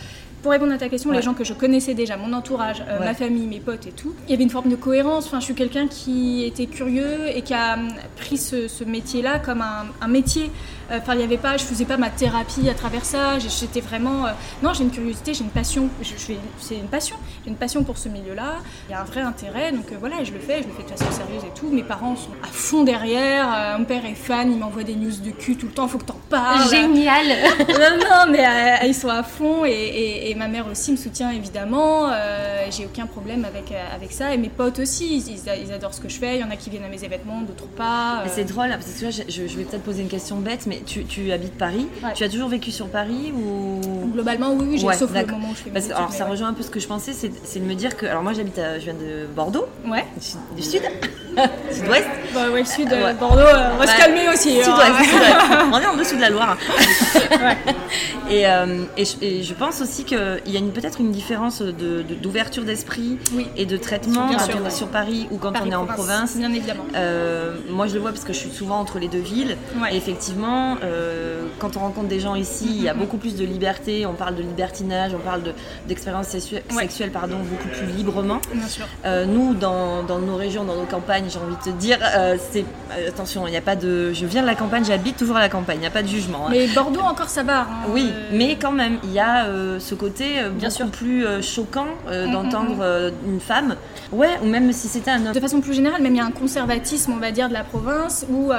[0.46, 3.06] Pour répondre à ta question, les gens que je connaissais déjà, mon entourage, euh, Ouais.
[3.06, 5.26] ma famille, mes potes et tout, il y avait une forme de cohérence.
[5.26, 9.40] Enfin, je suis quelqu'un qui était curieux et qui a hum, pris ce, ce métier-là
[9.40, 10.52] comme un, un métier.
[10.92, 13.40] Enfin, il y avait pas, je faisais pas ma thérapie à travers ça.
[13.40, 14.30] J'étais vraiment, euh,
[14.62, 15.90] non, j'ai une curiosité, j'ai une passion.
[16.60, 17.16] C'est une passion.
[17.44, 18.56] J'ai une passion pour ce milieu-là.
[18.88, 20.84] Il y a un vrai intérêt, donc euh, voilà, je le fais, je le fais
[20.84, 21.70] de façon sérieuse et tout.
[21.70, 23.48] Mes parents sont à fond derrière.
[23.54, 25.88] Euh, mon père est fan, il m'envoie des news de cul tout le temps.
[25.88, 26.70] Faut que t'en parles.
[26.70, 27.26] Génial
[27.70, 30.98] non, non, mais euh, ils sont à fond et, et- et ma mère aussi me
[30.98, 32.10] soutient évidemment.
[32.12, 36.02] Euh, J'ai aucun problème avec, avec ça et mes potes aussi, ils, ils- adorent ce
[36.02, 36.36] que je fais.
[36.36, 38.22] Il y en a qui viennent à mes événements, d'autres pas.
[38.26, 38.30] Euh.
[38.34, 40.66] c'est drôle, parce que tu vois, je, je- je vais peut-être poser une question bête,
[40.68, 41.88] mais tu, tu habites Paris.
[42.04, 42.14] Ouais.
[42.14, 43.80] Tu as toujours vécu sur Paris ou?
[44.14, 46.48] Globalement, oui, oui, j'ai- Ouais, sauf le moment où je fais Parce alors ça rejoint
[46.50, 48.80] un peu ce que je pensais, c'est de me dire que alors moi j'habite, à-
[48.80, 50.06] je viens de Bordeaux, Ouais,
[50.56, 50.82] du sud,
[51.72, 53.14] sud-ouest, bah, ouais, sud, euh, Ouais.
[53.14, 53.98] Bordeaux, euh, on va se Ouais.
[53.98, 54.60] calmer aussi.
[54.62, 54.76] hein.
[55.74, 56.58] On est en dessous de la Loire.
[58.30, 61.72] et, euh, et, je, et je pense aussi qu'il y a peut-être une différence de-
[61.72, 63.48] de- d'ouverture d'esprit Oui.
[63.56, 64.70] et de traitement Bien quand sûr, on est ouais.
[64.72, 66.36] sur Paris ou quand Paris, on est en province.
[66.38, 66.86] Bien évidemment.
[66.96, 69.58] Euh, moi, je le vois parce que je suis souvent entre les deux villes.
[69.82, 69.94] Ouais.
[69.94, 73.00] Et effectivement, euh, quand on rencontre des gens ici, il y a Mhm.
[73.00, 74.06] beaucoup plus de liberté.
[74.06, 75.54] On parle de libertinage, on parle de-
[75.88, 76.82] d'expériences sexu- Ouais.
[76.84, 78.40] sexuelles pardon, beaucoup plus librement.
[78.54, 78.86] Bien sûr.
[79.28, 82.66] Nous, dans, dans nos régions, dans nos campagnes, j'ai envie de te dire, euh, c'est
[82.98, 84.12] euh, attention, il n'y a pas de.
[84.14, 85.78] Je viens de la campagne, j'habite toujours à la campagne.
[85.78, 86.46] Il n'y a pas de jugement.
[86.48, 86.50] hein.
[86.52, 87.62] Mais Bordeaux encore ça va.
[87.62, 87.68] hein.
[87.90, 90.88] Oui, Euh, mais quand même, il y a euh, ce côté Bien sûr.
[90.88, 93.34] plus choquant euh, Mm, d'entendre mm, mm.
[93.34, 93.76] une femme.
[94.12, 95.34] Ouais, ou même si c'était un homme.
[95.34, 97.64] De façon plus générale, même il y a un conservatisme, on va dire, de la
[97.64, 98.52] province, où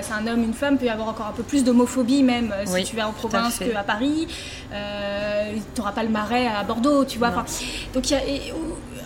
[0.00, 2.80] c'est un homme, une femme, peut y avoir encore un peu plus d'homophobie même Oui,
[2.84, 4.28] si tu vas en province qu'à Paris.
[4.70, 7.30] Tu n'auras pas le marais à Bordeaux, tu vois.
[7.94, 8.52] Donc il y a, et-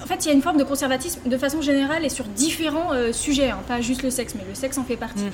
[0.06, 2.92] en fait, il y a une forme de conservatisme de façon générale et sur différents
[2.92, 5.24] euh, sujets, hein, pas juste le sexe, mais le sexe en fait partie.
[5.24, 5.32] Mm.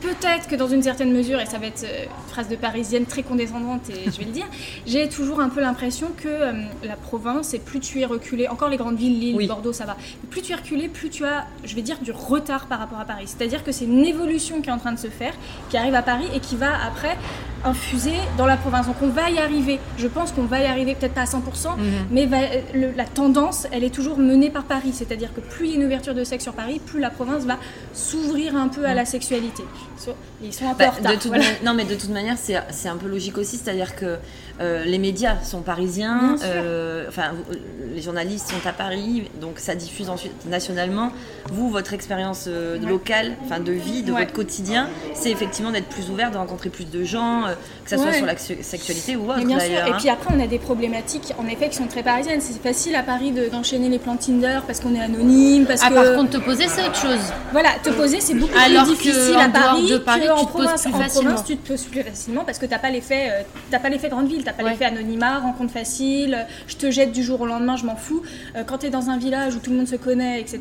[0.00, 3.04] Peut-être que dans une certaine mesure, et ça va être euh, une phrase de parisienne
[3.06, 4.46] très condescendante, et je vais le dire,
[4.86, 6.52] j'ai toujours un peu l'impression que euh,
[6.84, 9.46] la province, et plus tu es reculé, encore les grandes villes, Lille, Oui.
[9.48, 9.96] Bordeaux, ça va,
[10.30, 13.04] plus tu es reculé, plus tu as, je vais dire, du retard par rapport à
[13.04, 13.24] Paris.
[13.26, 15.34] C'est-à-dire que c'est une évolution qui est en train de se faire,
[15.70, 17.16] qui arrive à Paris et qui va après
[17.64, 18.86] infuser dans la province.
[18.86, 19.80] Donc on va y arriver.
[19.98, 21.84] Je pense qu'on va y arriver, peut-être pas à 100%, Mhm.
[22.12, 22.38] mais va-
[22.72, 24.92] le- la tendance, elle est toujours menée par Paris.
[24.92, 27.44] C'est-à-dire que plus il y a une ouverture de sexe sur Paris, plus la province
[27.44, 27.56] va
[27.92, 29.64] s'ouvrir un peu à la sexualité.
[29.98, 31.12] Ils sont, ils sont un peu Bah, en retard.
[31.12, 31.44] de toute voilà.
[31.62, 34.16] ma- Non, mais de toute manière, c'est c'est un peu logique aussi, c'est-à-dire que
[34.60, 37.54] euh, les médias sont parisiens, euh, enfin, euh,
[37.94, 41.10] les journalistes sont à Paris, donc ça diffuse ensuite nationalement.
[41.52, 42.88] Vous, votre expérience euh, Ouais.
[42.88, 44.20] locale, enfin de vie, de Ouais.
[44.20, 47.98] votre quotidien, c'est effectivement d'être plus ouvert, de rencontrer plus de gens, euh, que ça
[47.98, 49.96] soit sur la se- sexualité ou autre bien sûr, et hein.
[49.98, 52.40] puis après on a des problématiques en effet qui sont très parisiennes.
[52.40, 55.88] C'est facile à Paris de- d'enchaîner les plans Tinder parce qu'on est anonyme, parce Ah,
[55.90, 57.20] que par contre, te poser, c'est autre chose.
[57.52, 60.52] voilà, te poser c'est beaucoup Alors plus difficile à Paris, de Paris, en tu te
[60.52, 60.82] poses province.
[60.82, 61.30] plus en facilement.
[61.30, 64.08] province, tu te poses plus facilement parce que t'as pas l'effet, euh, t'as pas l'effet
[64.08, 64.70] grande ville, t'as pas Ouais.
[64.70, 68.22] l'effet anonymat, rencontre facile, euh, je te jette du jour au lendemain, je m'en fous.
[68.56, 70.60] Euh, quand t'es dans un village où tout le monde se connaît, etc.,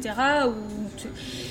[0.97, 1.07] tu-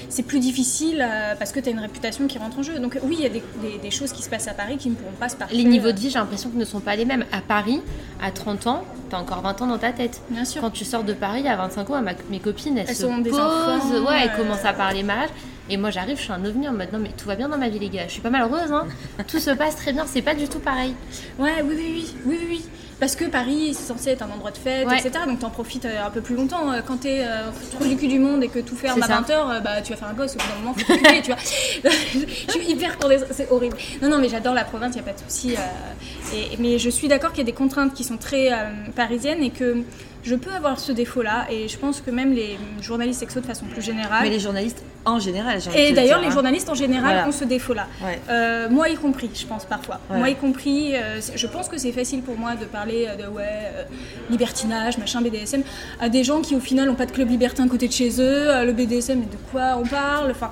[0.09, 2.79] c'est plus difficile euh, parce que t'as une réputation qui rentre en jeu.
[2.79, 4.89] Donc oui, il y a des, des- des choses qui se passent à Paris qui
[4.89, 5.55] ne pourront pas se passer.
[5.55, 7.25] Les niveaux de vie, j'ai l'impression que ne sont pas les mêmes.
[7.33, 7.83] À Paris,
[8.23, 10.21] à 30 ans, t'as encore 20 ans dans ta tête.
[10.31, 10.61] Bien sûr.
[10.63, 13.19] Quand tu sors de Paris à 25 ans, ma- mes copines, elles, Elles se sont
[13.19, 14.37] des posent, enfants, ouais, elles euh.
[14.37, 15.31] commencent à parler mariage.
[15.69, 17.59] Et moi, j'arrive, je suis un ovni en mode non, mais tout va bien dans
[17.59, 18.05] ma vie, les gars.
[18.07, 18.87] Je suis pas malheureuse, hein.
[19.29, 20.05] tout se passe très bien.
[20.07, 20.95] C'est pas du tout pareil.
[21.39, 22.65] Ouais, oui, oui, oui, oui, oui, oui.
[22.99, 24.95] Parce que Paris, c'est censé être un endroit de fête, Ouais.
[24.99, 25.25] etc.
[25.27, 26.73] Donc t'en profites euh, un peu plus longtemps.
[26.73, 27.43] Euh, Quand t'es euh,
[27.75, 29.21] trop du cul du monde et que tout ferme à ça.
[29.21, 31.41] 20h, bah tu vas faire un gosse au bout d'un moment, faut t'occuper, tu vois.
[31.85, 33.77] je suis hyper condescendante, c'est horrible.
[34.01, 35.57] Non, non, mais j'adore la province, il a pas de souci.
[35.57, 38.57] euh, mais je suis d'accord qu'il y a des contraintes qui sont très euh,
[38.95, 39.83] parisiennes et que
[40.27, 41.47] je peux avoir ce défaut-là.
[41.51, 44.23] Et je pense que même les journalistes sexo de façon plus générale.
[44.23, 46.31] Mais les journalistes en général, j'ai Et d'ailleurs, les hein.
[46.33, 47.29] journalistes en général Voilà.
[47.29, 47.87] ont ce défaut-là.
[48.05, 48.21] Ouais.
[48.29, 50.01] Euh, moi y compris, je pense parfois.
[50.11, 50.19] Ouais.
[50.19, 53.29] Moi y compris, euh, je pense que c'est facile pour moi de parler euh, de
[53.29, 53.85] ouais, euh,
[54.31, 55.63] libertinage, machin, BDSM,
[56.01, 58.21] à des gens qui au final n'ont pas de club libertin à côté de chez
[58.21, 58.65] eux.
[58.65, 60.33] le BDSM, mais de quoi on parle?
[60.33, 60.51] Enfin.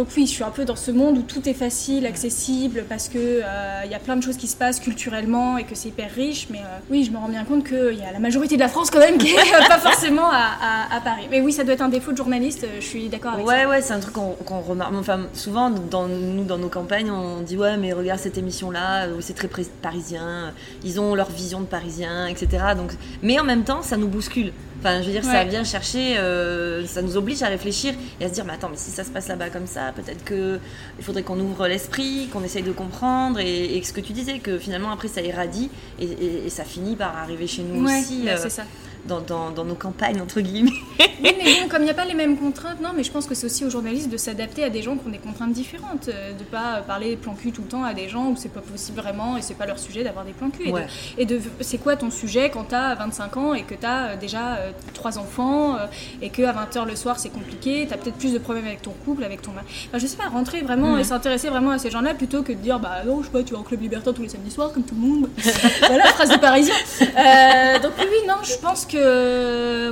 [0.00, 3.10] Donc oui, je suis un peu dans ce monde où tout est facile, accessible, parce
[3.10, 5.90] que euh, il y a plein de choses qui se passent culturellement et que c'est
[5.90, 6.46] hyper riche.
[6.50, 8.68] Mais euh, oui, je me rends bien compte qu'il y a la majorité de la
[8.68, 10.52] France quand même qui est euh, pas forcément à,
[10.88, 11.26] à- à Paris.
[11.30, 12.64] Mais oui, ça doit être un défaut de journaliste.
[12.64, 13.52] euh, Je suis d'accord avec ça.
[13.52, 14.94] Ouais, ouais, c'est un truc qu'on remarque.
[14.94, 19.20] Enfin, souvent, dans, nous, dans nos campagnes, on dit Ouais, mais regarde cette émission-là, où
[19.20, 19.48] c'est très
[19.82, 22.48] parisien, ils ont leur vision de parisien, etc.
[22.74, 24.54] Donc, mais en même temps, ça nous bouscule.
[24.80, 28.28] Enfin, je veux dire, ça vient chercher, euh, ça nous oblige à réfléchir et à
[28.28, 30.58] se dire, mais attends, mais si ça se passe là-bas comme ça, peut-être que
[30.98, 34.38] il faudrait qu'on ouvre l'esprit, qu'on essaye de comprendre et, et ce que tu disais,
[34.38, 38.00] que finalement après ça irradie et, et- et ça finit par arriver chez nous Ouais,
[38.00, 38.64] aussi euh, c'est ça.
[39.10, 40.70] Dans, dans- dans nos campagnes entre guillemets.
[40.98, 43.26] Oui, mais bon, comme il n'y a pas les mêmes contraintes, non, mais je pense
[43.26, 46.08] que c'est aussi aux journalistes de s'adapter à des gens qui ont des contraintes différentes,
[46.08, 48.60] euh, de pas parler plan cul tout le temps à des gens où c'est pas
[48.60, 50.68] possible vraiment et c'est pas leur sujet d'avoir des plans cul.
[50.68, 50.78] Et, de-
[51.18, 54.54] et de, c'est quoi ton sujet quand t'as 25 ans et que t'as euh, déjà
[54.56, 55.76] euh, trois enfants
[56.22, 58.92] et que à 20h le soir c'est compliqué, t'as peut-être plus de problèmes avec ton
[59.04, 59.66] couple, avec ton mari.
[59.88, 61.00] Enfin, je sais pas, rentrer vraiment Mhm.
[61.00, 63.42] et s'intéresser vraiment à ces gens-là plutôt que de dire bah non, je sais pas,
[63.42, 65.28] tu vas en club libertin tous les samedis soirs comme tout le monde.
[65.86, 66.74] voilà, phrase de parisien.
[67.02, 68.96] Euh, donc oui, non, je pense que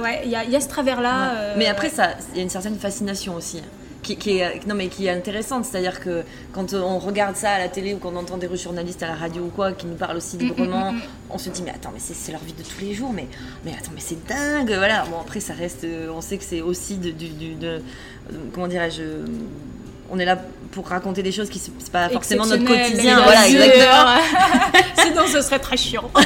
[0.03, 1.33] ouais, il y, a- il y a ce travers-là.
[1.35, 2.07] euh, mais après, ouais.
[2.33, 3.59] il y a une certaine fascination aussi.
[3.59, 3.69] hein,
[4.03, 7.59] Qui, qui est, non mais qui est intéressante, c'est-à-dire que quand on regarde ça à
[7.59, 10.17] la télé ou qu'on entend des journalistes à la radio ou quoi qui nous parlent
[10.17, 11.03] aussi librement, mm, mm.
[11.31, 13.27] on se dit mais attends mais c'est leur vie de tous les jours, mais
[13.65, 15.05] mais attends mais c'est dingue, voilà.
[15.11, 17.81] Bon après ça reste, euh, on sait que c'est aussi de, du, du- de- euh,
[18.55, 19.27] comment dirais-je, euh,
[20.11, 20.39] on est là
[20.73, 24.83] pour raconter des choses qui c'est pas forcément notre quotidien, voilà exactement.
[25.05, 26.11] Sinon, ce serait très chiant.
[26.15, 26.21] Tout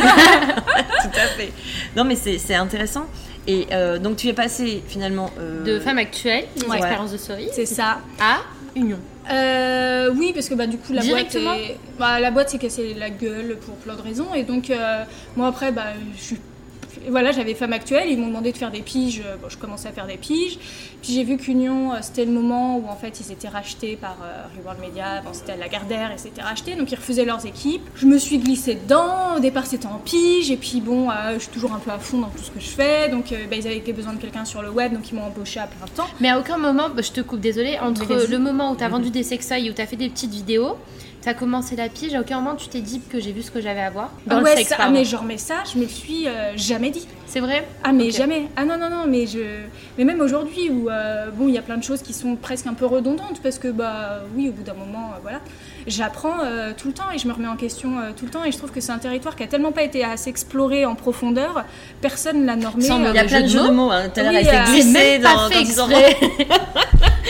[1.18, 1.52] à fait.
[1.96, 3.06] Non mais c'est c'est intéressant.
[3.46, 6.76] Et euh, donc tu es passé finalement euh, De Femme Actuelle, les Ouais.
[6.76, 7.98] expériences de souris, C'est ça.
[8.20, 8.38] à
[8.76, 8.98] Union.
[9.30, 11.76] Euh, oui, parce que bah, du coup, la boîte, est...
[11.98, 14.34] bah, la boîte s'est cassée la gueule pour plein de raisons.
[14.34, 15.04] Et donc, euh,
[15.36, 16.36] moi, après, bah, je suis.
[17.08, 19.92] Voilà, j'avais femme actuelle, ils m'ont demandé de faire des piges, bon, je commençais à
[19.92, 20.58] faire des piges.
[21.02, 24.16] Puis j'ai vu qu'Union, euh, c'était le moment où en fait ils étaient rachetés par
[24.22, 27.82] euh, Reworld Media, bon, c'était à Lagardère et c'était racheté, donc ils refusaient leurs équipes.
[27.94, 31.40] Je me suis glissée dedans, au départ c'était en pige, et puis bon, euh, je
[31.40, 33.56] suis toujours un peu à fond dans tout ce que je fais, donc euh, bah,
[33.56, 36.08] ils avaient besoin de quelqu'un sur le web, donc ils m'ont embauché à plein temps.
[36.20, 38.88] Mais à aucun moment, bah, je te coupe, désolée, entre le moment où tu as
[38.88, 40.76] vendu des sextoys, où tu as fait des petites vidéos,
[41.22, 43.50] tu as commencé la pige, à aucun moment tu t'es dit que j'ai vu ce
[43.50, 44.10] que j'avais à voir.
[44.26, 46.52] Dans Ah le ouais, sexe, ça- mais genre, mais ça, je me le suis euh,
[46.56, 47.06] jamais dit.
[47.32, 48.48] C'est vrai Ah mais jamais.
[48.56, 49.38] Ah non non non mais je
[49.96, 52.66] mais même aujourd'hui où euh, bon il y a plein de choses qui sont presque
[52.66, 55.40] un peu redondantes parce que bah oui au bout d'un moment euh, voilà
[55.86, 58.52] j'apprends euh, tout le temps et je me remets en question tout le temps et
[58.52, 61.64] je trouve que c'est un territoire qui a tellement pas été assez exploré en profondeur
[62.02, 62.84] personne l'a normé.
[62.84, 63.90] Sans Il y a Le plein de jeux de mots.
[63.90, 64.10] Hein.
[64.12, 65.64] Tout à l'heure, Oui, elle même pas dans, fait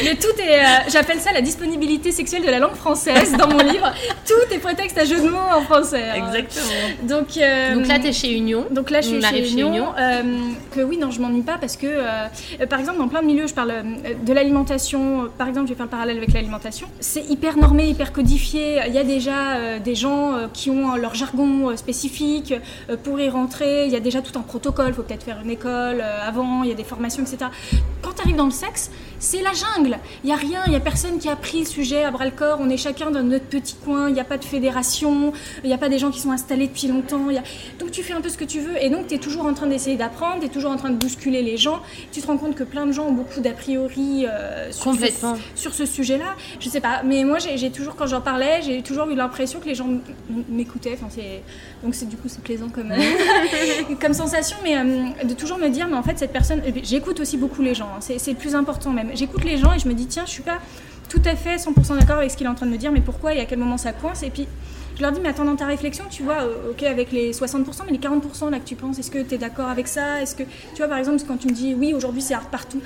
[0.05, 3.93] mais tout est j'appelle ça la disponibilité sexuelle de la langue française dans mon livre.
[4.27, 6.05] Tout est prétexte à jeu de mots en français.
[6.11, 6.27] hein.
[6.27, 6.75] Exactement.
[7.03, 7.29] Donc
[7.75, 8.67] Donc là, tu es chez Union.
[8.71, 9.91] Donc là, je suis chez Union.
[9.98, 13.26] Euh, que oui, non, je m'ennuie pas parce que, euh, par exemple, dans plein de
[13.26, 13.83] milieux, je parle euh,
[14.24, 15.28] de l'alimentation.
[15.38, 16.88] Par exemple, je vais faire le parallèle avec l'alimentation.
[17.00, 18.81] C'est hyper normé, hyper codifié.
[18.87, 22.55] Il y a déjà des gens qui ont leur jargon spécifique
[23.02, 23.87] pour y rentrer.
[23.87, 24.88] Il y a déjà tout un protocole.
[24.88, 26.62] Il faut peut-être faire une école avant.
[26.62, 27.50] Il y a des formations, etc.
[28.02, 29.98] Quand tu arrives dans le sexe, c'est la jungle.
[30.24, 30.62] Il y a rien.
[30.66, 32.59] Il y a personne qui a pris le sujet à bras le corps.
[32.61, 34.09] On est chacun dans notre petit coin.
[34.09, 35.33] Il n'y a pas de fédération.
[35.62, 37.26] Il n'y a pas des gens qui sont installés depuis longtemps.
[37.78, 38.83] Donc tu fais un peu ce que tu veux.
[38.83, 40.40] Et donc tu es toujours en train d'essayer d'apprendre.
[40.40, 41.81] Tu es toujours en train de bousculer les gens.
[42.12, 45.01] Tu te rends compte que plein de gens ont beaucoup d'a priori euh, sur, ce,
[45.55, 46.35] sur ce sujet-là.
[46.61, 47.03] Je sais pas.
[47.05, 49.88] Mais moi, j'ai toujours, quand j'en parlais, j'ai toujours eu l'impression que les gens
[50.49, 50.95] m'écoutaient.
[50.95, 51.09] Enfin,
[51.83, 52.92] donc du coup c'est plaisant comme,
[54.01, 54.57] comme sensation.
[54.62, 56.62] Mais euh, de toujours me dire, mais en fait, cette personne...
[56.83, 57.88] J'écoute aussi beaucoup les gens.
[57.97, 58.01] hein.
[58.01, 59.11] C'est c'est le plus important même.
[59.14, 60.59] J'écoute les gens et je me dis, tiens, je suis pas
[61.09, 63.01] tout à fait 100% d'accord avec ce qu'il est en train de me dire, mais
[63.03, 64.23] pourquoi et à quel moment ça coince?
[64.23, 64.47] Et puis,
[64.96, 67.64] je leur dis, mais attends, dans ta réflexion, tu vois, euh, ok, avec les 60%,
[67.87, 70.20] mais les 40% là que tu penses, est-ce que tu es d'accord avec ça?
[70.22, 72.81] Est-ce que, tu vois, par exemple, quand tu me dis, oui, aujourd'hui c'est hard partout,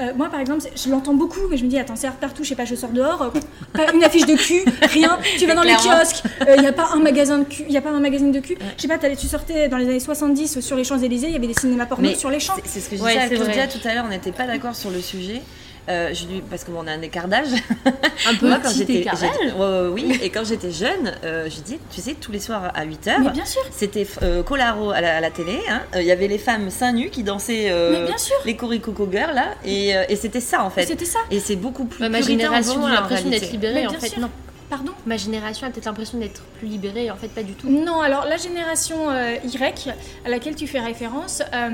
[0.00, 2.42] euh, moi, par exemple, je l'entends beaucoup, mais je me dis, attends, c'est hard partout,
[2.44, 3.40] je sais pas, je sors dehors, euh,
[3.72, 6.22] pas une affiche de cul, rien, tu vas dans les kiosques,
[6.54, 8.56] il n'y a pas un magasin de cul, il a pas un magazine de cul,
[8.76, 11.46] je sais pas, tu sortais dans les années 70 sur les Champs-Élysées, il y avait
[11.46, 12.54] des cinémas porno Mais sur les champs.
[12.56, 14.32] c'est- C'est ce que je Ouais, disais à c'est Claudia tout à l'heure, on n'était
[14.32, 15.42] pas d'accord sur le sujet.
[15.90, 17.48] Euh, je lui, parce qu'on a un écart d'âge.
[18.28, 21.12] Un peu Moi, quand petit j'étais, écart j'étais- ouais, ouais, oui, et quand j'étais jeune,
[21.24, 24.42] euh, je dis, tu sais, tous les soirs à 8h, Mais bien sûr, c'était euh,
[24.42, 25.58] Colaro à la, à la télé.
[25.68, 25.80] hein.
[25.96, 28.54] Euh, Il y avait les femmes seins nus qui dansaient euh, mais bien sûr, les
[28.56, 30.86] Coricoco Girls, là, et, euh, et c'était ça en fait.
[30.86, 31.18] c'était ça.
[31.30, 32.00] Et c'est beaucoup plus.
[32.00, 34.20] Bah, ma génération a l'impression d'être libérée, en fait, sûr.
[34.20, 34.30] non.
[34.68, 34.92] Pardon?
[35.04, 37.68] Ma génération a peut-être l'impression d'être plus libérée, et en fait, pas du tout.
[37.68, 39.88] Non, alors la génération euh, Y
[40.24, 41.68] à laquelle tu fais référence, euh,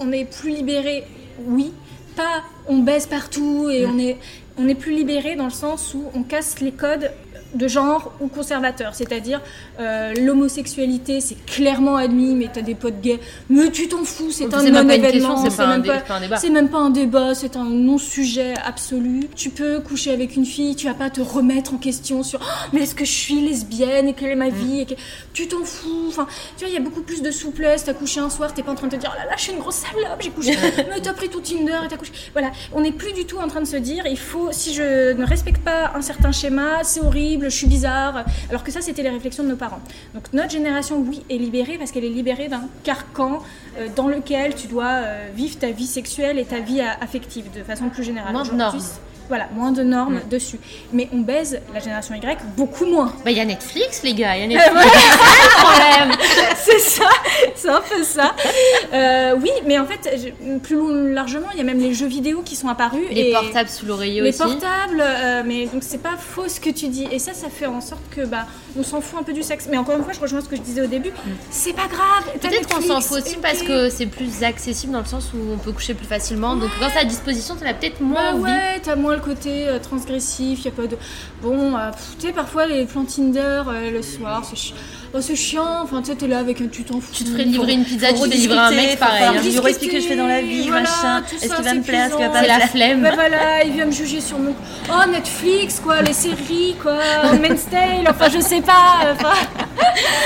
[0.00, 1.04] on est plus libéré,
[1.46, 1.72] oui,
[2.14, 4.18] pas on baisse partout et on est
[4.58, 7.10] on est plus libéré dans le sens où on casse les codes
[7.54, 9.40] de genre ou conservateur, c'est-à-dire
[9.78, 14.52] euh, l'homosexualité c'est clairement admis, mais t'as des potes gays, mais tu t'en fous, c'est
[14.52, 16.36] un non-événement, c'est même dé- pas, c'est pas un débat.
[16.36, 19.28] c'est même pas un débat, c'est un non-sujet absolu.
[19.36, 22.68] Tu peux coucher avec une fille, tu vas pas te remettre en question sur Oh,
[22.72, 24.94] mais est-ce que je suis lesbienne et quelle est ma vie et que...
[25.32, 26.06] Tu t'en fous.
[26.08, 27.84] Enfin, tu vois, il y a beaucoup plus de souplesse.
[27.84, 29.42] T'as couché un soir, t'es pas en train de te dire Oh là là, je
[29.42, 30.56] suis une grosse salope, j'ai couché.
[30.76, 32.12] mais t'as pris tout Tinder et t'as couché.
[32.32, 35.12] Voilà, on n'est plus du tout en train de se dire il faut, si je
[35.12, 38.24] ne respecte pas un certain schéma, c'est horrible, je suis bizarre.
[38.50, 39.80] Alors que ça, c'était les réflexions de nos parents.
[40.14, 43.42] Donc notre génération, oui, est libérée parce qu'elle est libérée d'un carcan
[43.78, 47.50] euh, dans lequel tu dois euh, vivre ta vie sexuelle et ta vie euh, affective
[47.52, 48.34] de façon plus générale.
[48.36, 48.80] Aujourd'hui.
[49.28, 50.58] Voilà, moins de normes dessus.
[50.92, 53.12] Mais on baise la génération Y beaucoup moins.
[53.24, 54.36] Bah, il y a Netflix, les gars.
[54.36, 54.90] Il y a Netflix.
[56.64, 57.08] c'est ça c'est ça,
[57.54, 58.34] c'est un peu ça.
[58.92, 60.32] Euh, oui, mais en fait,
[60.62, 63.06] plus largement, il y a même les jeux vidéo qui sont apparus.
[63.10, 64.38] Les et portables sous l'oreiller Les aussi.
[64.38, 67.08] portables, euh, mais donc c'est pas faux ce que tu dis.
[67.10, 69.68] Et ça, ça fait en sorte que bah, on s'en fout un peu du sexe.
[69.70, 71.10] Mais encore une fois, je rejoins ce que je disais au début.
[71.50, 72.24] C'est pas grave.
[72.40, 75.58] Peut-être qu'on s'en fout aussi parce que c'est plus accessible dans le sens où on
[75.58, 76.56] peut coucher plus facilement.
[76.56, 78.42] Donc quand c'est à disposition, t'en as peut-être Bah moins envie.
[78.44, 80.96] ouais, t'as moins le côté euh, transgressif, y a pas de...
[81.42, 84.72] Bon, euh, tu sais, parfois les plans Tinder euh, le soir, c'est
[85.14, 87.12] oh, c'est chiant, enfin tu sais, t'es là avec un tu t'en fous.
[87.12, 89.24] Tu te ferais livrer une pizza, tu te livrer un mec pareil.
[89.24, 89.32] hein.
[89.34, 91.22] expliquer ce que je fais dans la vie, voilà, machin.
[91.40, 93.02] Est-ce ça, qu'il va c'est me plaire, est-ce qu'il va pas C'est la flemme.
[93.02, 94.54] Bah voilà, il vient me juger sur mon...
[94.90, 96.96] Oh, Netflix, quoi, les séries, quoi,
[97.40, 99.14] Men's Tale, enfin je sais pas.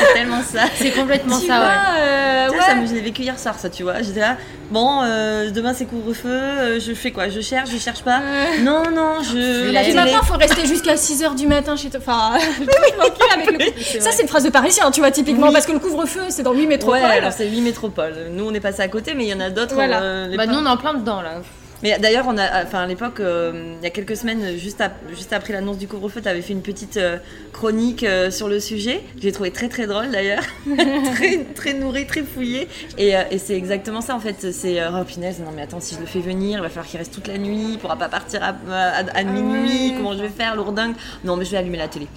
[0.00, 0.62] C'est tellement ça.
[0.76, 1.66] C'est complètement tu ça, ouais.
[2.00, 4.02] euh, Tu ça me- je l'ai vécu hier soir, ça, tu vois.
[4.02, 4.36] J'étais là,
[4.70, 7.28] bon, euh, demain c'est couvre-feu, euh, je fais quoi?
[7.28, 8.20] Je cherche, je cherche pas?
[8.62, 9.94] Non, non, je.
[9.94, 12.00] Maintenant, faut rester jusqu'à 6h du matin chez toi.
[12.00, 12.32] Enfin,
[13.34, 15.52] avec le Ça, c'est une phrase de parisien, tu vois, typiquement, Oui.
[15.52, 17.00] parce que le couvre-feu, c'est dans 8 Ouais, métropoles.
[17.02, 18.14] alors c'est 8 métropoles.
[18.30, 19.74] Nous, on est passé à côté, mais il y en a d'autres.
[19.74, 20.00] Voilà.
[20.02, 21.40] euh, Bah nous on est en plein dedans là.
[21.82, 24.96] Mais d'ailleurs, on a, enfin, à l'époque, euh, il y a quelques semaines, juste, ap-
[25.14, 27.18] juste après l'annonce du couvre-feu, tu avais fait une petite euh,
[27.52, 29.00] chronique euh, sur le sujet.
[29.20, 30.42] J'ai trouvé très très drôle d'ailleurs,
[31.14, 32.66] très très nourri, très fouillé.
[32.98, 34.50] Et, et c'est exactement ça en fait.
[34.52, 36.98] C'est oh punaise, non mais attends, si je le fais venir, il va falloir qu'il
[36.98, 39.94] reste toute la nuit, il pourra pas partir à, à- à minuit.
[39.96, 42.08] Comment je vais faire, lourdingue Non, mais je vais allumer la télé.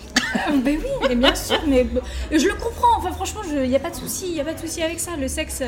[0.64, 1.86] Ben oui, mais bien sûr, mais
[2.32, 2.98] je le comprends.
[2.98, 5.00] Enfin, franchement, il n'y a pas de souci, il y a pas de souci avec
[5.00, 5.12] ça.
[5.20, 5.62] Le sexe,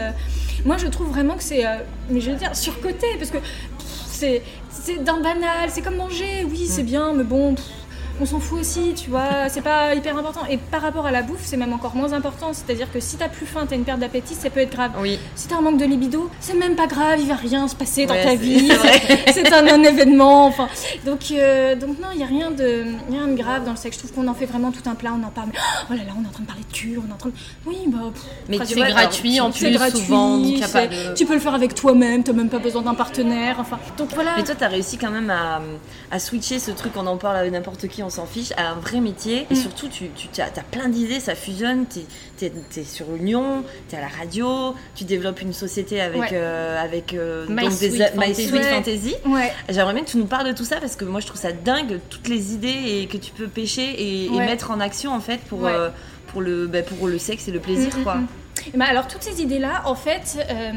[0.65, 1.63] moi, je trouve vraiment que c'est,
[2.10, 3.38] mais je veux dire, surcoté, parce que
[4.13, 5.69] c'est, c'est d'un banal.
[5.69, 6.45] C'est comme manger.
[6.49, 7.56] Oui, c'est bien, mais bon.
[7.56, 7.65] pff,
[8.21, 10.41] on s'en fout aussi, tu vois, c'est pas hyper important.
[10.49, 12.52] Et par rapport à la bouffe, c'est même encore moins important.
[12.54, 14.91] C'est-à-dire que si t'as plus faim, t'as une perte d'appétit, ça peut être grave.
[14.99, 15.17] Oui.
[15.36, 18.06] Si t'as un manque de libido, c'est même pas grave, il va rien se passer
[18.06, 18.71] dans Ouais, ta c'est- vie.
[19.28, 19.34] c'est.
[19.43, 20.45] C'est un non-événement.
[20.45, 20.67] Enfin,
[21.06, 23.97] donc, euh, donc non, il y a rien de, rien de grave dans le sexe.
[23.97, 25.12] Je trouve qu'on en fait vraiment tout un plat.
[25.19, 25.49] On en parle.
[25.89, 26.99] oh là là, on est en train de parler de cul.
[27.04, 27.36] On est en train de.
[27.65, 27.97] Oui, bah.
[28.13, 31.56] pff, Mais vois, gratuit en c'est plus gratuit, souvent, c'est- de- Tu peux le faire
[31.56, 32.23] avec toi-même.
[32.23, 33.56] T'as même pas besoin d'un partenaire.
[33.60, 34.32] Enfin, donc voilà.
[34.38, 35.62] Mais toi, t'as réussi quand même à,
[36.12, 38.76] à switcher ce truc, on en parle avec n'importe qui, on s'en fiche, à un
[38.76, 39.48] vrai métier.
[39.50, 39.58] Et Mm.
[39.58, 41.86] surtout, tu, tu as, plein d'idées, ça fusionne.
[42.38, 46.30] T'es es, sur Lyon, t'es à la radio, tu développes une société avec, Ouais.
[46.34, 48.48] euh, avec euh, My donc Sweet des, My Fantasy.
[48.48, 48.72] Sweet Ouais.
[48.74, 49.16] Fantasy.
[49.26, 49.54] Ouais.
[49.70, 51.52] J'aimerais bien que tu nous parles de tout ça parce que moi, je trouve ça
[51.52, 52.68] dingue, toutes les idées
[53.02, 55.89] et que tu peux pêcher et, mettre en action en fait pour, euh,
[56.28, 57.96] pour, le, bah, pour le sexe et le plaisir.
[57.96, 58.18] Mm, mm, quoi.
[58.74, 60.72] ben, alors toutes ces idées-là, en fait, euh,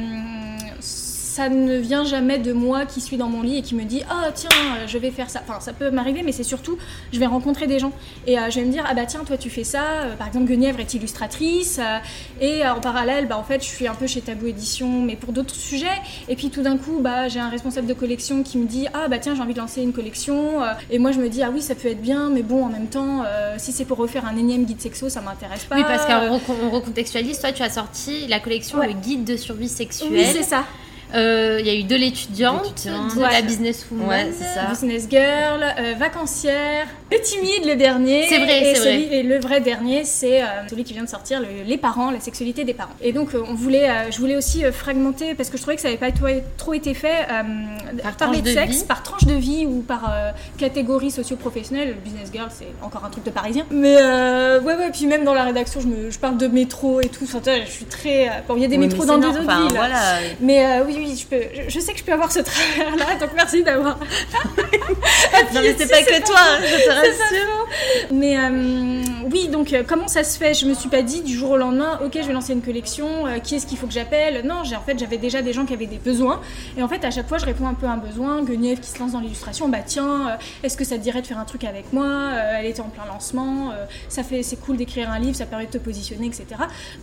[1.37, 4.03] ça ne vient jamais de moi qui suis dans mon lit et qui me dit
[4.11, 5.41] ah tiens euh, je vais faire ça.
[5.47, 6.77] Enfin ça peut m'arriver, mais c'est surtout
[7.13, 7.93] je vais rencontrer des gens
[8.27, 9.83] et euh, je vais me dire ah bah tiens toi tu fais ça.
[10.05, 11.99] Euh, par exemple Guenièvre est illustratrice euh,
[12.41, 15.17] et euh, en parallèle bah en fait je suis un peu chez Tabou Édition mais
[15.17, 15.87] pour d'autres sujets.
[16.29, 19.09] Et puis tout d'un coup bah j'ai un responsable de collection qui me dit ah
[19.09, 21.61] bah tiens j'ai envie de lancer une collection et moi je me dis ah oui
[21.61, 23.25] ça peut être bien mais bon en même temps
[23.59, 25.77] si c'est pour refaire un énième guide sexo ça m'intéresse pas.
[25.77, 27.39] Oui, parce qu'on recon- on recontextualise.
[27.41, 28.87] Toi, tu as sorti la collection Ouais.
[28.89, 30.09] Le guide de survie sexuelle.
[30.13, 30.65] oui c'est ça.
[31.17, 33.33] Euh, Il y a eu de l'étudiante, de Ouais.
[33.33, 34.07] la businesswoman.
[34.09, 34.67] Ouais, ça.
[34.71, 38.27] Business girl, euh, vacancière, le timide le dernier.
[38.29, 41.09] C'est vrai, et c'est celui- Et le vrai dernier, c'est euh, celui qui vient de
[41.09, 42.95] sortir, le- les parents, la sexualité des parents.
[43.01, 45.83] Et donc, euh, on voulait, euh, je voulais aussi fragmenter parce que je trouvais que
[45.83, 46.11] ça n'avait pas
[46.57, 47.27] trop, été fait.
[48.03, 48.85] Par parler tranche de de sexe vie.
[48.85, 50.13] par tranche de vie ou par
[50.59, 51.89] catégorie socio-professionnelle.
[51.89, 53.65] Le business girl, c'est encore un truc de parisien.
[53.71, 54.91] Mais ouais, ouais.
[54.93, 57.23] Puis même dans la rédaction, je, me, je parle de métro et tout.
[57.25, 58.31] Enfin, je suis très.
[58.49, 59.77] bon, il y a des Oui, métros dans des autres villes.
[59.77, 60.01] voilà.
[60.41, 63.31] Mais oui, oui, je, peux, je, je sais que je peux avoir ce travers-là, donc
[63.37, 63.99] merci d'avoir.
[65.55, 66.91] Non, mais c'est pas que toi, hein, je te
[68.13, 70.55] Mais euh, oui, donc euh, comment ça se fait?
[70.55, 73.27] Je me suis pas dit du jour au lendemain, ok, je vais lancer une collection,
[73.27, 74.47] euh, qui est-ce qu'il faut que j'appelle?
[74.47, 76.41] Non, en fait j'avais déjà des gens qui avaient des besoins,
[76.77, 78.43] et en fait à chaque fois je réponds un peu à un besoin.
[78.43, 81.39] Guenièvre qui se lance dans l'illustration, bah tiens, est-ce que ça te dirait de faire
[81.39, 82.31] un truc avec moi?
[82.59, 83.73] Elle était en plein lancement,
[84.09, 86.45] ça fait c'est cool d'écrire un livre, ça permet de te positionner, etc.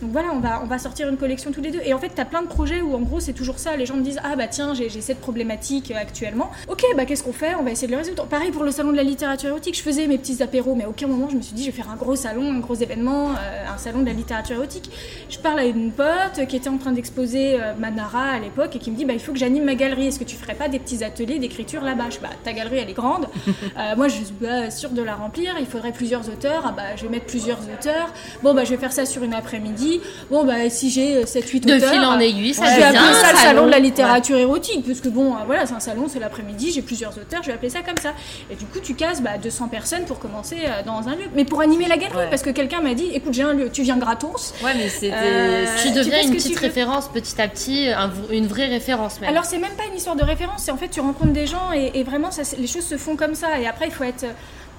[0.00, 1.80] Donc voilà, on va on va sortir une collection tous les deux.
[1.84, 3.96] Et en fait t'as plein de projets où en gros c'est toujours ça, les gens
[3.96, 6.50] me disent ah bah tiens j'ai cette problématique actuellement.
[6.68, 7.54] Ok, bah qu'est-ce qu'on fait?
[7.54, 8.26] On va essayer de le résoudre.
[8.26, 10.88] Pareil pour le salon de la littérature érotique, je faisais mes petits apéros, mais à
[10.88, 13.30] aucun moment je me suis dit je vais faire un gros salon, un gros événement,
[13.30, 14.90] euh, un salon de la littérature érotique.
[15.28, 18.78] Je parle à une pote qui était en train d'exposer euh, Manara à l'époque et
[18.78, 20.06] qui me dit bah il faut que j'anime ma galerie.
[20.08, 22.04] Est-ce que tu ferais pas des petits ateliers d'écriture là-bas?
[22.06, 23.28] Je dis, bah ta galerie elle est grande.
[23.76, 25.56] Euh, moi je suis pas sûre de la remplir.
[25.58, 26.62] Il faudrait plusieurs auteurs.
[26.66, 28.12] Ah bah je vais mettre plusieurs auteurs.
[28.42, 30.00] Bon bah je vais faire ça sur une après-midi.
[30.30, 31.90] Bon bah si j'ai 7-8 De auteurs.
[31.92, 35.08] fil en aiguille, ça devient ça un le salon de la littérature érotique, parce que
[35.08, 37.80] bon, euh, voilà, c'est un salon, c'est l'après-midi, j'ai plusieurs auteurs, je vais appeler ça
[37.82, 38.12] comme ça.
[38.50, 41.26] Et du coup, tu cases bah, 200 personnes pour commencer euh, dans un lieu.
[41.34, 42.30] Mais pour animer la galerie, Ouais.
[42.30, 44.54] parce que quelqu'un m'a dit, écoute, j'ai un lieu, tu viens gratos.
[44.64, 45.12] Ouais, mais c'était.
[45.14, 46.60] Euh, Tu deviens une petite veux.
[46.68, 49.30] référence petit à petit, un- une vraie référence même.
[49.30, 51.72] Alors c'est même pas une histoire de référence, c'est en fait tu rencontres des gens
[51.74, 54.24] et, et vraiment ça, les choses se font comme ça et après il faut être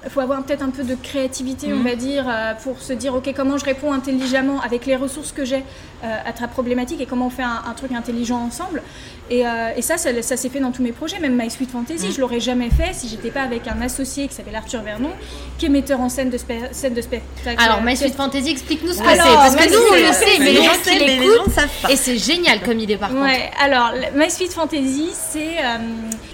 [0.04, 1.80] il faut avoir peut-être un peu de créativité, Mhm.
[1.80, 5.32] on va dire, euh, pour se dire, ok, comment je réponds intelligemment avec les ressources
[5.32, 5.62] que j'ai
[6.04, 8.82] euh, à ta problématique et comment on fait un, un truc intelligent ensemble.
[9.30, 11.70] Et, euh, et ça, ça, ça s'est fait dans tous mes projets, même My Sweet.
[11.70, 15.10] Fantasy, je l'aurais jamais fait si j'étais pas avec un associé qui s'appelle Arthur Vernon,
[15.58, 17.60] qui est metteur en scène de, spé- scène de spectacle.
[17.60, 19.16] Alors, My Sweet Fantasy, explique-nous ce que c'est.
[19.16, 21.52] Parce que nous, on le sait, mais les gens qui l'écoutent.
[21.52, 21.90] savent pas.
[21.90, 23.22] Et c'est génial comme idée par contre.
[23.22, 25.78] Ouais, alors My Sweet Fantasy, c'est euh,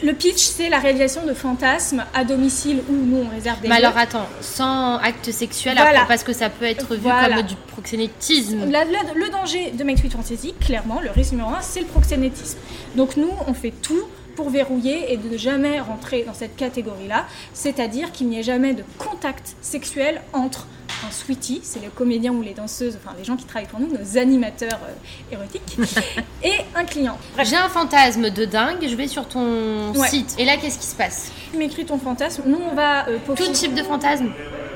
[0.05, 3.78] le pitch, c'est la réalisation de fantasmes à domicile où nous on réserve des Mais
[3.78, 3.87] lieux.
[3.87, 5.90] alors attends, sans acte sexuel, Voilà.
[6.02, 7.37] après, parce que ça peut être vu Voilà.
[7.37, 8.70] comme du proxénétisme.
[8.70, 11.87] La- la- le danger de My Sweet Fantasy, clairement, le risque numéro un, c'est le
[11.87, 12.59] proxénétisme.
[12.94, 14.02] Donc nous, on fait tout
[14.36, 18.72] pour verrouiller et de ne jamais rentrer dans cette catégorie-là, c'est-à-dire qu'il n'y ait jamais
[18.72, 20.66] de contact sexuel entre
[21.06, 23.88] un sweetie, c'est les comédiens ou les danseuses, enfin les gens qui travaillent pour nous,
[23.88, 25.76] nos animateurs euh, érotiques,
[26.44, 27.18] et un client.
[27.42, 30.08] J'ai un fantasme de dingue, je vais sur ton Ouais.
[30.08, 30.34] site.
[30.38, 31.30] Et là, qu'est-ce qui se passe?
[31.50, 34.30] Tu m'écris ton fantasme, nous on va euh, Tout type de fantasme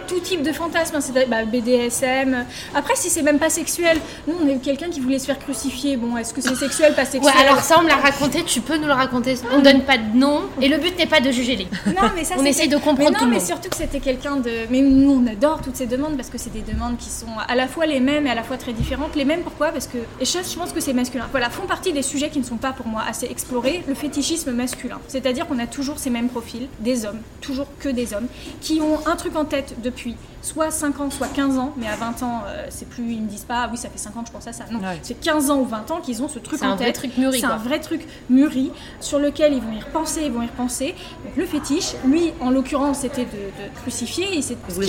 [0.06, 2.44] tout type de fantasme, hein, c'est bah, BDSM.
[2.74, 5.38] Après, si c'est même pas sexuel, nous on a eu quelqu'un qui voulait se faire
[5.38, 5.96] crucifier.
[5.96, 8.60] Bon, est-ce que c'est sexuel, pas Ouais, sexuel alors ça, on me l'a raconté, tu
[8.60, 9.34] peux nous le raconter.
[9.52, 10.42] On donne pas de nom.
[10.60, 11.64] Et le but n'est pas de juger les.
[11.92, 13.46] Non, mais ça, On essaye de comprendre mais non, tout le mais monde.
[13.46, 14.50] surtout que c'était quelqu'un de.
[14.70, 17.54] Mais nous, on adore toutes ces demandes parce que c'est des demandes qui sont à
[17.54, 19.14] la fois les mêmes et à la fois très différentes.
[19.16, 19.68] Les mêmes, pourquoi?
[19.68, 19.98] Parce que.
[20.20, 21.26] Et ça, je pense que c'est masculin.
[21.30, 23.82] Voilà, font partie des sujets qui ne sont pas pour moi assez explorés.
[23.86, 24.98] Le fétichisme masculin.
[25.08, 28.26] C'est-à-dire qu'on a toujours ces mêmes profils, des hommes, toujours que des hommes,
[28.60, 31.96] qui ont un truc en tête depuis soit 5 ans, soit 15 ans, mais à
[31.96, 34.20] 20 ans, euh, c'est plus, ils me disent pas, ah oui, ça fait 5 ans
[34.22, 34.64] que je pense à ça.
[34.70, 34.98] Non, Ouais.
[35.02, 36.94] c'est 15 ans ou 20 ans qu'ils ont ce truc C'est en un vrai tête.
[36.94, 40.42] truc mûri, C'est un vrai truc mûri sur lequel ils vont y repenser, ils vont
[40.42, 40.94] y repenser.
[41.24, 44.26] Donc le fétiche, lui, en l'occurrence, c'était de, de crucifier.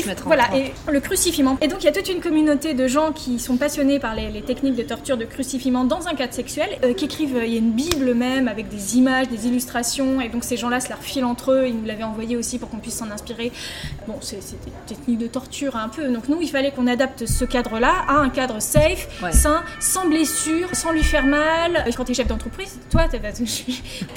[0.06, 1.58] Mettre en voilà, et le crucifiement.
[1.62, 4.30] Et donc il y a toute une communauté de gens qui sont passionnés par les,
[4.30, 7.36] les techniques de torture, de crucifiement dans un cadre sexuel, euh, qui écrivent.
[7.36, 10.56] euh, Il y a une bible même avec des images, des illustrations, et donc ces
[10.58, 11.68] gens-là se la refilent entre eux.
[11.68, 13.52] Ils nous l'avaient envoyé aussi pour qu'on puisse s'en inspirer.
[14.08, 16.08] Bon, c'est c'est des techniques de torture un peu.
[16.10, 19.32] Donc nous, il fallait qu'on adapte ce cadre-là à un cadre safe, Ouais.
[19.32, 21.84] sain, sans blessure, sans lui faire mal.
[21.88, 23.16] Et Quand tu es chef d'entreprise, toi, tu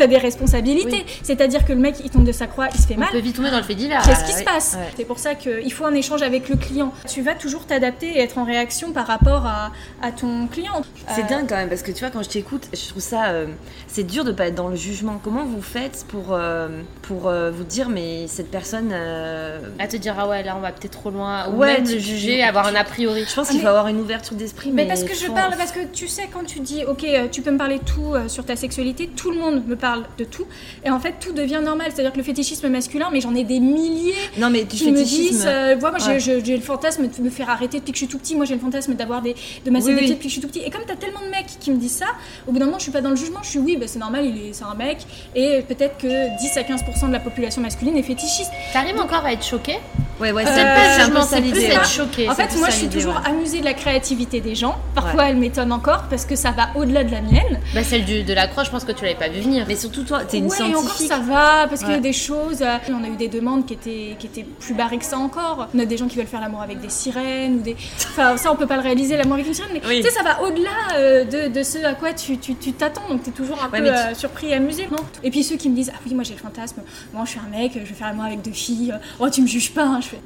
[0.03, 1.05] as, des responsabilités.
[1.07, 1.19] Oui.
[1.23, 3.09] C'est-à-dire que le mec, il tombe de sa croix, il se fait On mal.
[3.11, 4.03] peut vite tomber dans le fait divers.
[4.03, 4.88] Qu'est-ce qui se passe Ouais.
[4.97, 6.93] C'est pour ça qu'il faut un échange avec le client.
[7.09, 10.83] Tu vas toujours t'adapter et être en réaction par rapport à, à ton client.
[11.09, 13.27] C'est Euh, dingue quand même parce que tu vois quand je t'écoute, je trouve ça
[13.31, 13.47] euh,
[13.87, 15.21] c'est dur de pas être dans le jugement.
[15.23, 16.69] Comment vous faites pour euh,
[17.03, 20.61] pour euh, vous dire mais cette personne euh, À te dire, ah ouais, là, on
[20.61, 21.19] va peut-être trop loin.
[21.52, 23.24] Ou Ouais, même tu- de tu- juger, avoir un a priori.
[23.28, 25.54] je pense Ah, qu'il faut avoir une ouverture d'esprit Mais mais, parce que je parle,
[25.56, 28.14] parce que tu sais, quand tu dis, ok, euh, tu peux me parler de tout
[28.14, 30.46] euh, sur ta sexualité, tout le monde me parle de tout.
[30.85, 31.88] Et en fait, tout devient normal.
[31.94, 35.02] C'est-à-dire que le fétichisme masculin, mais j'en ai des milliers Non mais du qui me
[35.02, 36.20] disent, euh, moi, moi, j'ai- Ouais.
[36.20, 38.35] j'ai j'ai le fantasme de me faire arrêter depuis que je suis tout petit.
[38.37, 40.06] Moi, j'ai le fantasme d'avoir des, de masser Oui, des oui.
[40.06, 40.61] pieds depuis que je suis tout petit.
[40.61, 42.06] Et comme t'as tellement de mecs qui me disent ça,
[42.46, 43.40] au bout d'un moment, je suis pas dans le jugement.
[43.42, 44.98] Je suis oui, bah, c'est normal, il est, c'est un mec.
[45.35, 48.50] Et peut-être que 10 à 15% de la population masculine est fétichiste.
[48.72, 49.76] T'arrives encore à être choqué
[50.20, 51.84] Ouais ouais, Euh, c'est C'est un peu ça l'idée, être ouais.
[51.86, 52.28] choqué.
[52.28, 53.28] En fait, moi, je suis toujours ouais.
[53.30, 54.78] amusée de la créativité des gens.
[54.94, 57.60] Parfois, elle m'étonne encore parce que ça va au-delà de la mienne.
[57.74, 59.64] Bah, celle du, de la croix, je pense que tu l'avais pas vu venir.
[59.68, 61.08] Mais surtout toi, t'es une ouais, et encore scientifique.
[61.08, 62.62] ça va, parce qu'il y a des choses.
[62.62, 65.68] euh, on a eu des demandes qui étaient, qui étaient plus barrées que ça encore.
[65.74, 67.76] On a des gens qui veulent faire l'amour avec des sirènes ou des.
[68.10, 70.00] Enfin, ça, on peut pas le réaliser, l'amour avec une sirène, mais Oui.
[70.02, 73.08] tu sais, ça va au-delà euh, de, de ce à quoi tu tu- tu t'attends.
[73.08, 75.56] donc, t'es toujours un Ouais, peu tu- euh, surpris et amusé, non Et puis ceux
[75.56, 76.82] qui me disent, ah oui, moi j'ai le fantasme,
[77.14, 79.46] moi je suis un mec, je vais faire l'amour avec deux filles, oh, tu me
[79.46, 80.00] juges pas, hein.
[80.02, 80.18] je fais.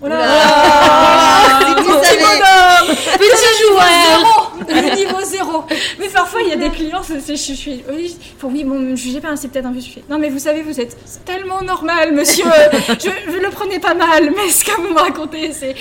[0.64, 5.64] Oh Petit bonhomme Petit joueur Le niveau zéro
[5.98, 7.84] Mais parfois, il y a des clients, c'est- c'est- je suis.
[7.90, 9.80] Oui, faut- oui, bon, me jugez pas, c'est peut-être un peu.
[9.80, 12.44] je fais, Non, mais vous savez, vous êtes tellement normal, monsieur.
[12.88, 15.74] je, je le prenais pas mal, mais ce que vous me racontez, c'est.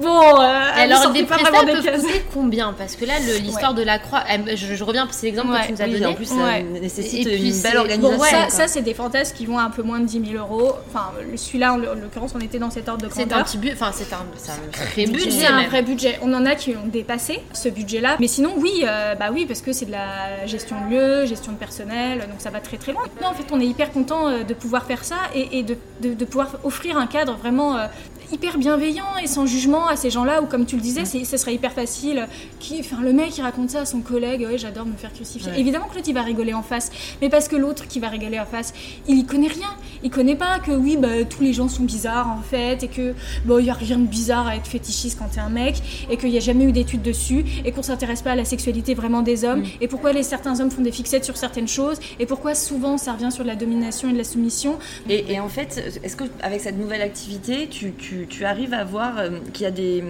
[0.00, 2.00] Bon, euh, vous Alors, des pas vraiment des peuvent cases.
[2.02, 2.72] coûter combien?
[2.76, 5.60] Parce que là, l'histoire de la croix, elle- je, je reviens, c'est l'exemple Ouais.
[5.62, 6.06] que tu nous as Oui, donné.
[6.06, 6.62] en plus ça Ouais.
[6.62, 8.18] nécessite puis, une c'est- belle organisation.
[8.18, 10.72] Bon, ça, c'est des fantasmes qui vont à un peu moins de 10 000 euros.
[10.88, 13.38] Enfin, celui-là, en l'oc- en l'occurrence, on était dans cet ordre de C'est grandeur.
[13.38, 15.30] un petit but, enfin, c'est un, c'est un très budget.
[15.30, 16.18] C'est un vrai budget.
[16.22, 18.16] On en a qui ont dépassé ce budget-là.
[18.20, 21.52] Mais sinon, oui, euh, bah oui, parce que c'est de la gestion de lieu, gestion
[21.52, 23.02] de personnel, donc ça va très très loin.
[23.20, 25.76] Non, en fait, on est hyper content euh, de pouvoir faire ça et, et de,
[26.02, 27.86] de- de pouvoir offrir un cadre vraiment euh,
[28.32, 31.54] hyper bienveillant et sans jugement à ces gens-là, ou comme tu le disais, ce serait
[31.54, 32.26] hyper facile.
[32.60, 35.50] Qui, enfin, le mec qui raconte ça à son collègue, ouais, j'adore me faire crucifier.
[35.52, 35.60] Ouais.
[35.60, 38.40] Évidemment que l'autre il va rigoler en face, mais parce que l'autre qui va rigoler
[38.40, 38.72] en face,
[39.08, 39.68] il y connaît rien.
[40.02, 43.14] Il connaît pas que oui, bah, tous les gens sont bizarres en fait, et que
[43.44, 46.16] bon, il y a rien de bizarre à être fétichiste quand t'es un mec, et
[46.16, 49.22] qu'il n'y a jamais eu d'études dessus, et qu'on s'intéresse pas à la sexualité vraiment
[49.22, 52.54] des hommes, et pourquoi les certains hommes font des fixettes sur certaines choses, et pourquoi
[52.54, 54.78] souvent ça revient sur de la domination et de la soumission.
[55.08, 58.84] Et, et en fait, est-ce que avec cette nouvelle activité, tu, tu- tu arrives à
[58.84, 60.02] voir euh, qu'il y a des,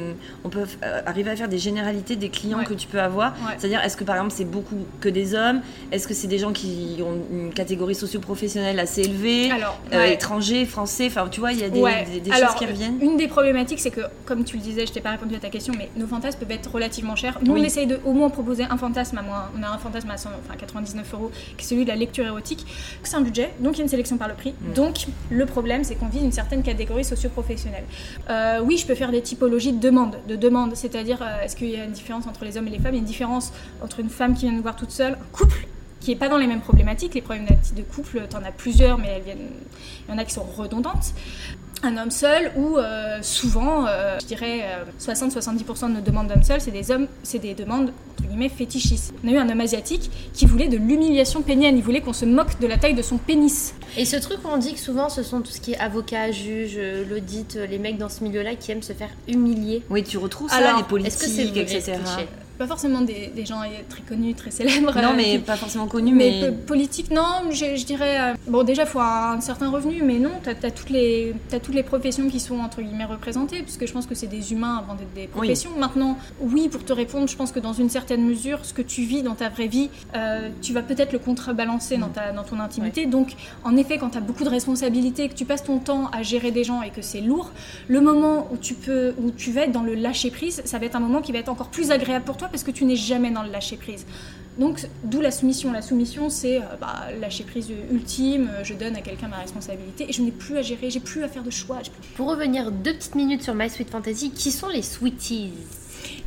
[0.45, 2.65] on peut euh, arriver à faire des généralités des clients Ouais.
[2.65, 3.33] que tu peux avoir.
[3.33, 3.55] Ouais.
[3.59, 5.61] C'est-à-dire, est-ce que par exemple c'est beaucoup que des hommes?
[5.91, 10.15] Est-ce que c'est des gens qui ont une catégorie socio-professionnelle assez élevée Alors, Euh, ouais.
[10.15, 12.05] étrangers, français, enfin tu vois, il y a des, Ouais.
[12.13, 12.99] des- des Alors, choses qui reviennent.
[13.01, 15.49] Une des problématiques, c'est que, comme tu le disais, je t'ai pas répondu à ta
[15.49, 17.39] question, mais nos fantasmes peuvent être relativement chers.
[17.43, 17.61] Nous, Oui.
[17.61, 19.51] on essaye de au moins proposer un fantasme à moins.
[19.59, 22.25] On a un fantasme à 100, enfin 99 euros, qui est celui de la lecture
[22.27, 22.67] érotique.
[23.03, 24.55] C'est un budget, donc il y a une sélection par le prix.
[24.61, 24.73] Mm.
[24.75, 27.85] Donc, le problème, c'est qu'on vise une certaine catégorie socio-professionnelle.
[28.31, 31.71] Euh, oui, je peux faire des typologies de demandes, de demandes, c'est-à-dire, euh, est-ce qu'il
[31.71, 32.95] y a une différence entre les hommes et les femmes?
[32.95, 35.37] Il y a une différence entre une femme qui vient nous voir toute seule, un
[35.37, 35.67] couple
[36.01, 37.15] qui n'est pas dans les mêmes problématiques.
[37.15, 39.49] Les problématiques de couple, t'en as plusieurs, mais elles viennent,
[40.09, 41.15] il y en a qui sont redondantes
[41.83, 46.43] un homme seul ou euh, souvent, euh, je dirais euh, 60-70% de nos demandes d'hommes
[46.43, 49.13] seuls, c'est des hommes, c'est des demandes entre guillemets fétichistes.
[49.25, 52.25] On a eu un homme asiatique qui voulait de l'humiliation pénienne, il voulait qu'on se
[52.25, 53.75] moque de la taille de son pénis.
[53.97, 56.75] Et ce truc, on dit que souvent, ce sont tout ce qui est avocat, juge,
[56.77, 59.83] euh, l'audit, euh, les mecs dans ce milieu-là qui aiment se faire humilier.
[59.91, 61.99] Oui, tu retrouves ça, Alors, les politiques, Est-ce que c'est vrai, etc.
[62.59, 64.93] Pas forcément des, des gens très connus, très célèbres.
[65.01, 66.53] Non, euh, mais qui- pas forcément connu, mais mais.
[66.53, 68.21] politique, non, je, je dirais.
[68.21, 71.59] euh, bon, déjà, il faut un, certain revenu, mais non, tu as, toutes les t'as
[71.61, 74.77] toutes les professions qui sont entre guillemets représentées, puisque je pense que c'est des humains
[74.77, 75.71] avant d'être des professions.
[75.79, 79.03] Maintenant, oui, pour te répondre, je pense que dans une certaine mesure, ce que tu
[79.03, 82.61] vis dans ta vraie vie, euh, tu vas peut-être le contrebalancer dans, ta, dans ton
[82.61, 83.07] intimité.
[83.07, 83.33] Donc,
[83.65, 86.51] en effet, quand tu as beaucoup de responsabilités, que tu passes ton temps à gérer
[86.51, 87.51] des gens et que c'est lourd,
[87.89, 90.87] le moment où tu peux, où tu vas être dans le lâcher prise, ça va
[90.87, 92.97] être un moment qui va être encore plus agréable pour toi parce que tu n'es
[92.97, 94.07] jamais dans le lâcher prise.
[94.59, 95.73] Donc, d'où la soumission.
[95.73, 98.51] La soumission, c'est euh, bah, lâcher prise ultime.
[98.53, 101.23] euh, Je donne à quelqu'un ma responsabilité et je n'ai plus à gérer, j'ai plus
[101.25, 101.79] à faire de choix.
[102.17, 105.53] Pour revenir deux petites minutes sur My Sweet Fantasy, qui sont les sweeties?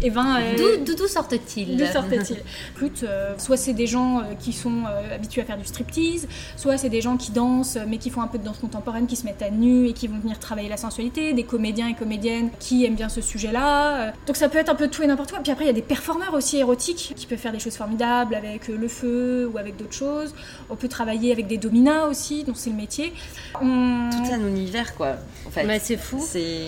[0.02, 2.42] Et ben, euh, D'où sortent-ils D'où sortent-ils?
[2.76, 6.28] Écoute, euh, soit c'est des gens euh, qui sont euh, habitués à faire du striptease,
[6.58, 9.16] soit c'est des gens qui dansent mais qui font un peu de danse contemporaine, qui
[9.16, 12.50] se mettent à nu et qui vont venir travailler la sensualité, des comédiens et comédiennes
[12.60, 14.14] qui aiment bien ce sujet-là.
[14.28, 15.40] Donc ça peut être un peu tout et n'importe quoi.
[15.42, 18.36] Puis après, il y a des performeurs aussi érotiques qui peuvent faire des choses formidables
[18.36, 20.34] avec le feu ou avec d'autres choses.
[20.70, 23.14] On peut travailler avec des dominas aussi, donc c'est le métier.
[23.62, 25.16] On- Tout un univers, quoi.
[25.48, 25.66] En fait.
[25.66, 26.20] Bah, c'est fou.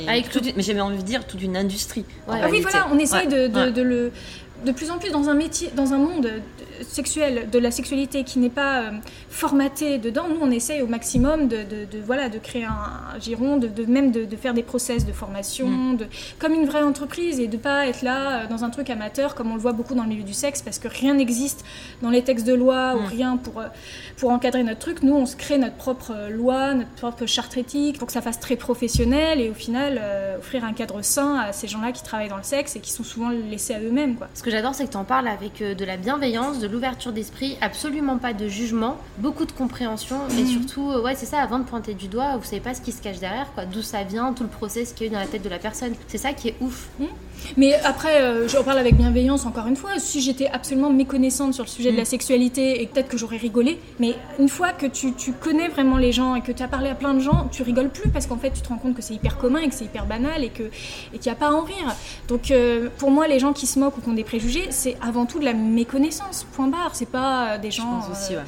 [0.08, 2.06] Avec tout- mais j'avais envie de dire toute une industrie.
[2.28, 2.40] Ouais.
[2.44, 3.72] Ah oui, voilà, on essaye de, de- ouais.
[3.72, 4.12] de le
[4.66, 8.24] de plus en plus dans un métier, dans un monde de- sexuel, de la sexualité
[8.24, 8.92] qui n'est pas euh,
[9.30, 10.26] formaté dedans.
[10.30, 13.86] Nous, on essaye au maximum de, de- de, voilà de créer un, giron, de, de-
[13.86, 15.98] même de, faire des process de formation, Mm.
[15.98, 16.06] de,
[16.40, 19.52] comme une vraie entreprise et de pas être là euh, dans un truc amateur comme
[19.52, 21.64] on le voit beaucoup dans le milieu du sexe, parce que rien n'existe
[22.02, 23.06] dans les textes de loi ou Mm.
[23.08, 23.66] rien pour euh,
[24.18, 25.04] pour encadrer notre truc.
[25.04, 28.22] Nous, on se crée notre propre euh, loi, notre propre charte éthique, pour que ça
[28.22, 32.04] fasse très professionnel et au final euh, offrir un cadre sain à ces gens-là qui
[32.04, 34.16] travaillent dans le sexe et qui sont souvent laissés à eux-mêmes.
[34.16, 34.28] Quoi.
[34.48, 37.58] Que j'adore, c'est que tu en parles avec euh, de la bienveillance, de l'ouverture d'esprit,
[37.60, 40.48] absolument pas de jugement, beaucoup de compréhension et Mhm.
[40.48, 42.94] surtout, euh, ouais, c'est ça, avant de pointer du doigt, vous savez pas ce qui
[42.94, 45.20] se cache derrière, quoi, d'où ça vient, tout le process qu'il y a eu dans
[45.20, 45.94] la tête de la personne.
[46.08, 46.88] C'est ça qui est ouf.
[47.58, 49.92] Mais après, euh, j'en parle avec bienveillance encore une fois.
[50.00, 52.00] Si j'étais absolument méconnaissante sur le sujet de Mm.
[52.00, 55.98] la sexualité et peut-être que j'aurais rigolé, mais une fois que tu, tu connais vraiment
[55.98, 58.28] les gens et que tu as parlé à plein de gens, tu rigoles plus parce
[58.28, 60.44] qu'en fait tu te rends compte que c'est hyper commun et que c'est hyper banal
[60.44, 60.64] et que
[61.14, 61.96] et qu'il n'y a pas à en rire.
[62.28, 64.98] Donc euh, pour moi, les gens qui se moquent ou qui ont des préjugés, c'est
[65.02, 66.46] avant tout de la méconnaissance.
[66.54, 66.92] Point barre.
[66.94, 68.44] C'est pas euh, des Je gens pense aussi, euh, ouais.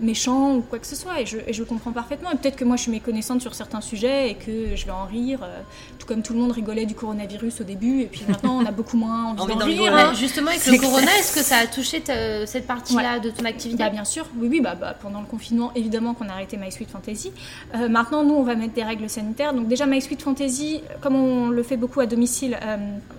[0.00, 1.20] Méchants ou quoi que ce soit.
[1.20, 2.30] Et je, et je comprends parfaitement.
[2.32, 5.04] Et peut-être que moi je suis méconnaissante sur certains sujets et que je vais en
[5.04, 5.40] rire.
[5.42, 5.60] euh,
[5.98, 8.72] tout comme tout le monde rigolait du coronavirus au début et puis maintenant on a
[8.72, 9.94] beaucoup moins envie, Envie d'en rire.
[9.96, 10.14] hein.
[10.14, 12.02] Justement, avec le corona, est-ce que ça a touché
[12.46, 15.70] cette partie-là de ton activité Bah, bien sûr, oui, oui, bah, bah, pendant le confinement,
[15.74, 17.30] évidemment qu'on a arrêté My Sweet Fantasy.
[17.76, 19.54] Euh, maintenant, nous, on va mettre des règles sanitaires.
[19.54, 22.76] Donc déjà, My Sweet Fantasy, comme on le fait beaucoup à domicile, euh,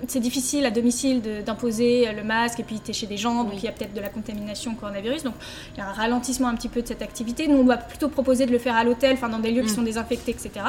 [0.08, 3.60] c'est difficile à domicile d'imposer le masque et puis t'es chez des gens, donc Oui.
[3.60, 5.24] il y a peut-être de la contamination au coronavirus.
[5.24, 5.36] Donc
[5.76, 7.48] il y a un ralentissement un petit peu de cette activité.
[7.48, 9.72] Nous, on va plutôt proposer de le faire à l'hôtel, enfin dans des lieux qui
[9.72, 9.76] Mm.
[9.76, 10.66] sont désinfectés, etc.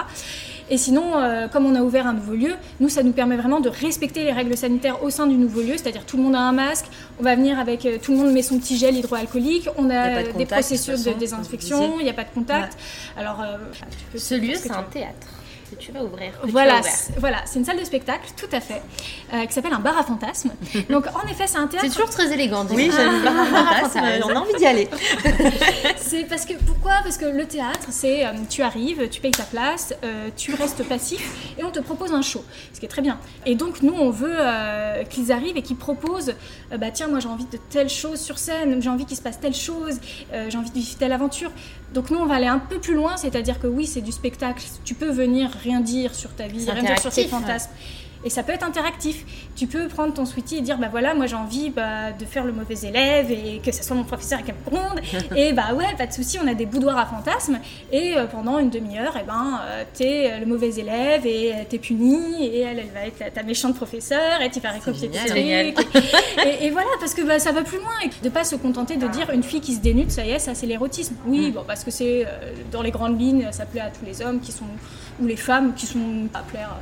[0.71, 3.61] Et sinon, euh, comme on a ouvert un nouveau lieu, nous, ça nous permet vraiment
[3.61, 6.41] de respecter les règles sanitaires au sein du nouveau lieu, c'est-à-dire tout le monde a
[6.41, 6.87] un masque,
[7.21, 10.23] on va venir avec, euh, tout le monde met son petit gel hydroalcoolique, on a
[10.23, 12.79] de des contact, processus de façon, désinfection, il n'y a pas de contact.
[13.17, 13.57] Alors, euh,
[14.17, 15.27] Ce lieu, c'est un théâtre.
[15.71, 16.33] Que tu vas ouvrir.
[16.45, 16.81] Voilà,
[17.19, 18.83] voilà, c'est une salle de spectacle, tout à fait,
[19.33, 20.53] euh, qui s'appelle un bar à fantasmes.
[20.91, 21.87] Donc en effet, c'est un théâtre.
[21.87, 22.67] C'est toujours très élégant.
[22.71, 24.25] Oui, j'aime bien Ah, fantasme, fantasme.
[24.27, 24.89] on a envie d'y aller.
[25.97, 27.01] C'est parce que pourquoi?
[27.03, 30.83] Parce que le théâtre, c'est euh, tu arrives, tu payes ta place, euh, tu restes
[30.85, 33.19] passif et on te propose un show, ce qui est très bien.
[33.47, 34.37] Et donc nous, on veut
[35.11, 36.35] qu'ils arrivent et qu'ils proposent,
[36.79, 39.41] bah tiens, moi j'ai envie de telle chose sur scène, j'ai envie qu'il se passe
[39.41, 39.99] telle chose,
[40.33, 41.51] j'ai envie de vivre telle aventure.
[41.95, 44.65] Donc nous, on va aller un peu plus loin, c'est-à-dire que oui, c'est du spectacle.
[44.85, 47.71] Tu peux venir rien dire sur ta vie, rien dire sur tes fantasmes.
[48.25, 49.25] Et ça peut être interactif.
[49.55, 52.45] Tu peux prendre ton sweetie et dire bah voilà, moi j'ai envie bah, de faire
[52.45, 55.01] le mauvais élève et que ce soit mon professeur qui me gronde.
[55.37, 57.59] et bah ouais, pas de souci, on a des boudoirs à fantasmes.
[57.93, 61.79] Et euh, pendant une demi-heure, et ben euh, t'es euh, le mauvais élève et t'es
[61.79, 65.37] puni et elle, elle va être ta, méchante professeur et tu vas recopier tes trucs.
[65.37, 65.75] Et,
[66.63, 69.07] et voilà, parce que bah, ça va plus loin et de pas se contenter de
[69.09, 71.15] dire une fille qui se dénude, ça y est, ça c'est l'érotisme.
[71.27, 72.27] Oui, bon, parce que c'est
[72.73, 74.65] dans les grandes lignes, ça plaît à tous les hommes qui sont
[75.21, 76.77] ou les femmes qui sont à plaire.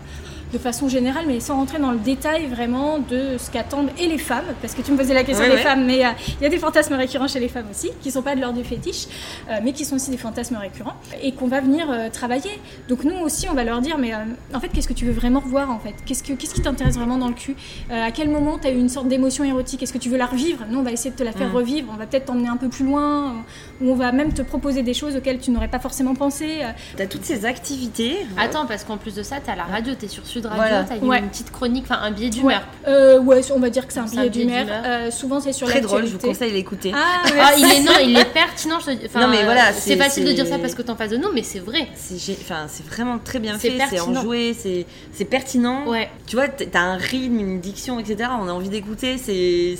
[0.52, 4.18] De façon générale, mais sans rentrer dans le détail vraiment de ce qu'attendent et les
[4.18, 5.62] femmes, parce que tu me posais la question Ouais, des ouais.
[5.62, 8.22] femmes, mais euh, il y a des fantasmes récurrents chez les femmes aussi, qui sont
[8.22, 9.06] pas de l'ordre du fétiche,
[9.50, 12.50] euh, mais qui sont aussi des fantasmes récurrents, et qu'on va venir euh, travailler.
[12.88, 14.18] Donc nous aussi, on va leur dire, mais euh,
[14.54, 15.94] en fait, qu'est-ce que tu veux vraiment revoir en fait?
[16.04, 17.56] Qu'est-ce que- qu'est-ce qui t'intéresse vraiment dans le cul?
[17.90, 19.82] Euh, À quel moment tu as eu une sorte d'émotion érotique?
[19.82, 20.64] Est-ce que tu veux la revivre?
[20.68, 21.56] Nous, on va essayer de te la faire Mm.
[21.56, 23.36] revivre, on va peut-être t'emmener un peu plus loin,
[23.80, 26.58] ou on va même te proposer des choses auxquelles tu n'aurais pas forcément pensé.
[26.62, 28.16] euh, T'as toutes ces activités?
[28.36, 30.84] Attends, parce qu'en plus de ça, t'as la radio, t'es sur Sud Radio, Voilà.
[30.84, 31.18] t'as Ouais.
[31.18, 32.62] une petite chronique, enfin un billet Ouais, d'humeur.
[32.88, 34.66] Euh, ouais, on va dire que c'est un billet billet d'humeur.
[34.84, 36.92] Euh, souvent, c'est sur Très drôle, je vous conseille d'écouter.
[36.94, 37.60] Ah, Ah, merci.
[37.62, 38.78] il est non, il est pertinent.
[38.80, 41.16] Je Non, mais voilà, c'est facile de dire ça parce que t'es en face de
[41.16, 41.88] nous, mais c'est vrai.
[41.96, 44.16] C'est enfin, c'est vraiment très bien fait, c'est pertinent.
[44.20, 45.86] enjoué, c'est c'est pertinent.
[45.86, 46.08] Ouais.
[46.26, 48.30] Tu vois, t'as un rythme, une diction, etc.
[48.40, 49.18] On a envie d'écouter.
[49.18, 49.76] C'est,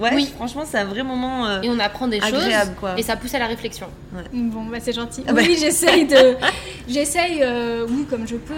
[0.00, 0.10] ouais.
[0.14, 0.30] Oui.
[0.36, 1.46] Franchement, c'est un vrai moment.
[1.46, 2.94] euh, Et on apprend des Agréable, choses quoi.
[2.98, 3.86] et ça pousse à la réflexion.
[4.32, 5.22] Bon, bah c'est gentil.
[5.26, 5.42] Ah bah.
[5.44, 6.36] Oui, j'essaye de,
[6.88, 8.54] j'essaye, euh, oui, comme je peux,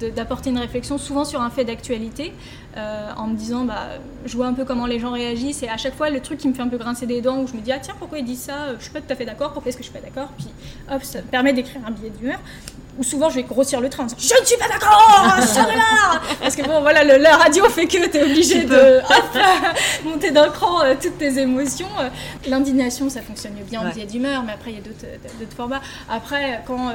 [0.00, 2.32] de- d'apporter une réflexion, souvent sur un fait d'actualité,
[2.76, 3.88] euh, en me disant, bah,
[4.24, 6.48] je vois un peu comment les gens réagissent, et à chaque fois, le truc qui
[6.48, 8.24] me fait un peu grincer des dents, où je me dis, ah tiens, pourquoi il
[8.24, 8.74] dit ça?
[8.78, 9.52] Je suis pas tout à fait d'accord.
[9.52, 10.30] Pourquoi est-ce que je suis pas d'accord?
[10.36, 10.48] Puis,
[10.90, 12.40] hop, ça me permet d'écrire un billet d'humeur.
[12.98, 15.36] Ou souvent, je vais grossir le train en disant, je ne suis pas d'accord,
[15.76, 18.98] là Parce que bon, voilà, le- la radio fait que tu es obligé Tu de
[19.10, 19.38] hop,
[20.04, 21.88] monter d'un cran euh, toutes tes émotions.
[21.98, 22.08] Euh,
[22.46, 23.92] L'indignation, ça fonctionne bien en Ouais.
[23.92, 25.06] billet d'humeur, mais après, il y a d'autres
[25.40, 25.80] d'autres formats.
[26.08, 26.92] Après, quand euh,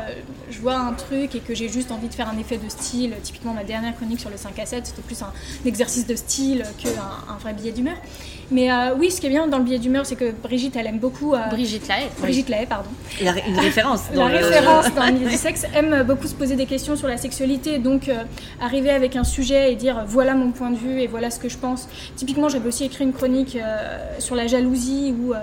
[0.50, 3.14] je vois un truc et que j'ai juste envie de faire un effet de style,
[3.22, 5.34] typiquement ma dernière chronique sur le 5 à 7, c'était plus un,
[5.66, 6.90] exercice de style qu'un
[7.34, 7.96] un vrai billet d'humeur.
[8.52, 10.88] Mais euh, oui, ce qui est bien dans le billet d'humeur, c'est que Brigitte, elle
[10.88, 11.36] aime beaucoup.
[11.36, 12.08] euh, Brigitte Lahaye.
[12.20, 12.90] Brigitte Lahaye, pardon.
[13.20, 14.02] il y a une référence.
[14.12, 16.96] La dans le- référence dans le milieu du sexe aime beaucoup se poser des questions
[16.96, 18.24] sur la sexualité, donc euh,
[18.60, 21.48] arriver avec un sujet et dire voilà mon point de vue et voilà ce que
[21.50, 21.88] je pense.
[22.16, 25.38] Typiquement, j'avais aussi écrit une chronique euh, sur la jalousie où euh,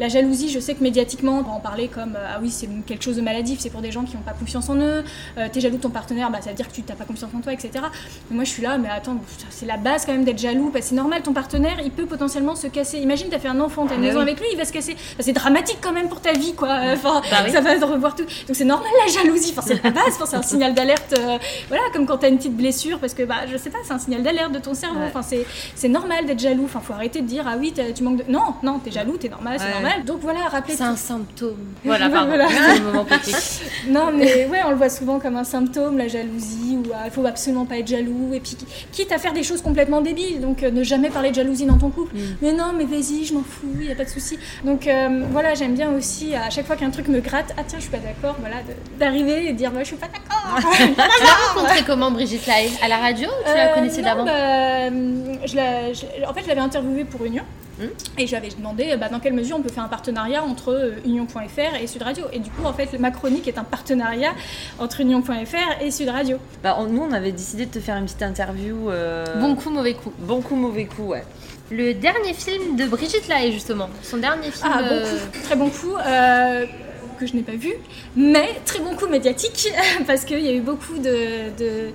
[0.00, 2.68] la jalousie, je sais que médiatiquement, on va en parler comme euh, ah oui, c'est
[2.86, 5.04] quelque chose de maladif, c'est pour des gens qui n'ont pas confiance en eux.
[5.38, 7.30] Euh, T'es jaloux de ton partenaire, bah, ça veut dire que tu n'as pas confiance
[7.36, 7.70] en toi, etc.
[8.30, 9.16] Mais moi, je suis là, mais attends,
[9.50, 10.70] c'est la base quand même d'être jaloux.
[10.70, 12.98] parce que c'est normal, ton partenaire, il peut potentiellement se casser.
[12.98, 14.22] Imagine, t'as fait un enfant, t'as une Mais maison oui.
[14.24, 14.94] avec lui, il va se casser.
[14.94, 16.78] Bah, c'est dramatique quand même pour ta vie, quoi.
[16.94, 17.52] Enfin, Bah oui.
[17.52, 18.24] ça va te revoir tout.
[18.24, 19.52] Donc c'est normal la jalousie.
[19.56, 20.14] Enfin, c'est la base.
[20.14, 21.14] Enfin, c'est un signal d'alerte.
[21.18, 21.38] euh,
[21.68, 23.98] voilà, comme quand t'as une petite blessure, parce que bah, je sais pas, c'est un
[23.98, 25.00] signal d'alerte de ton cerveau.
[25.00, 25.06] Ouais.
[25.08, 25.44] Enfin, c'est
[25.74, 26.64] c'est normal d'être jaloux.
[26.64, 28.32] Enfin, faut arrêter de dire ah oui, tu manques de.
[28.32, 29.72] Non, non, t'es jaloux, t'es normal, c'est Ouais.
[29.72, 29.89] normal.
[30.06, 30.74] Donc voilà, rappeler.
[30.74, 31.56] C'est un symptôme.
[31.84, 32.28] Voilà, pardon.
[32.28, 32.46] Voilà.
[32.74, 33.06] Le moment.
[33.88, 37.10] Non, mais ouais, on le voit souvent comme un symptôme, la jalousie, ou ah, il
[37.10, 38.56] faut absolument pas être jaloux, et puis
[38.92, 41.78] quitte à faire des choses complètement débiles, donc euh, ne jamais parler de jalousie dans
[41.78, 42.14] ton couple.
[42.42, 44.38] Mais non, mais vas-y, je m'en fous, il y a pas de souci.
[44.64, 47.78] Donc euh, voilà, j'aime bien aussi, à chaque fois qu'un truc me gratte, ah tiens,
[47.78, 48.56] je suis pas d'accord, voilà,
[48.98, 50.58] d'arriver et dire, bah, je suis pas d'accord.
[50.76, 54.24] Tu l'as rencontrée comment, Brigitte Lahaye À la radio ou tu la Euh, connaissais d'avant?
[54.24, 54.88] bah,
[55.46, 57.42] je la- je- En fait, je l'avais interviewée pour Union.
[58.18, 60.72] Et je lui avais demandé bah, dans quelle mesure on peut faire un partenariat entre
[60.72, 62.24] euh, Union.fr et Sud Radio.
[62.32, 64.32] Et du coup, en fait, ma chronique est un partenariat
[64.78, 66.38] entre Union.fr et Sud Radio.
[66.62, 68.90] Bah, on- nous, on avait décidé de te faire une petite interview.
[68.90, 70.12] euh, Bon coup, mauvais coup.
[70.18, 71.24] Bon coup, mauvais coup, ouais.
[71.70, 73.88] Le dernier film de Brigitte Lahaye, justement.
[74.02, 74.72] Son dernier film.
[74.74, 75.94] Ah, bon euh, coup, très bon coup.
[76.04, 76.66] euh,
[77.20, 77.72] que je n'ai pas vu,
[78.16, 79.72] mais très bon coup médiatique
[80.06, 81.90] parce qu'il y a eu beaucoup de, euh,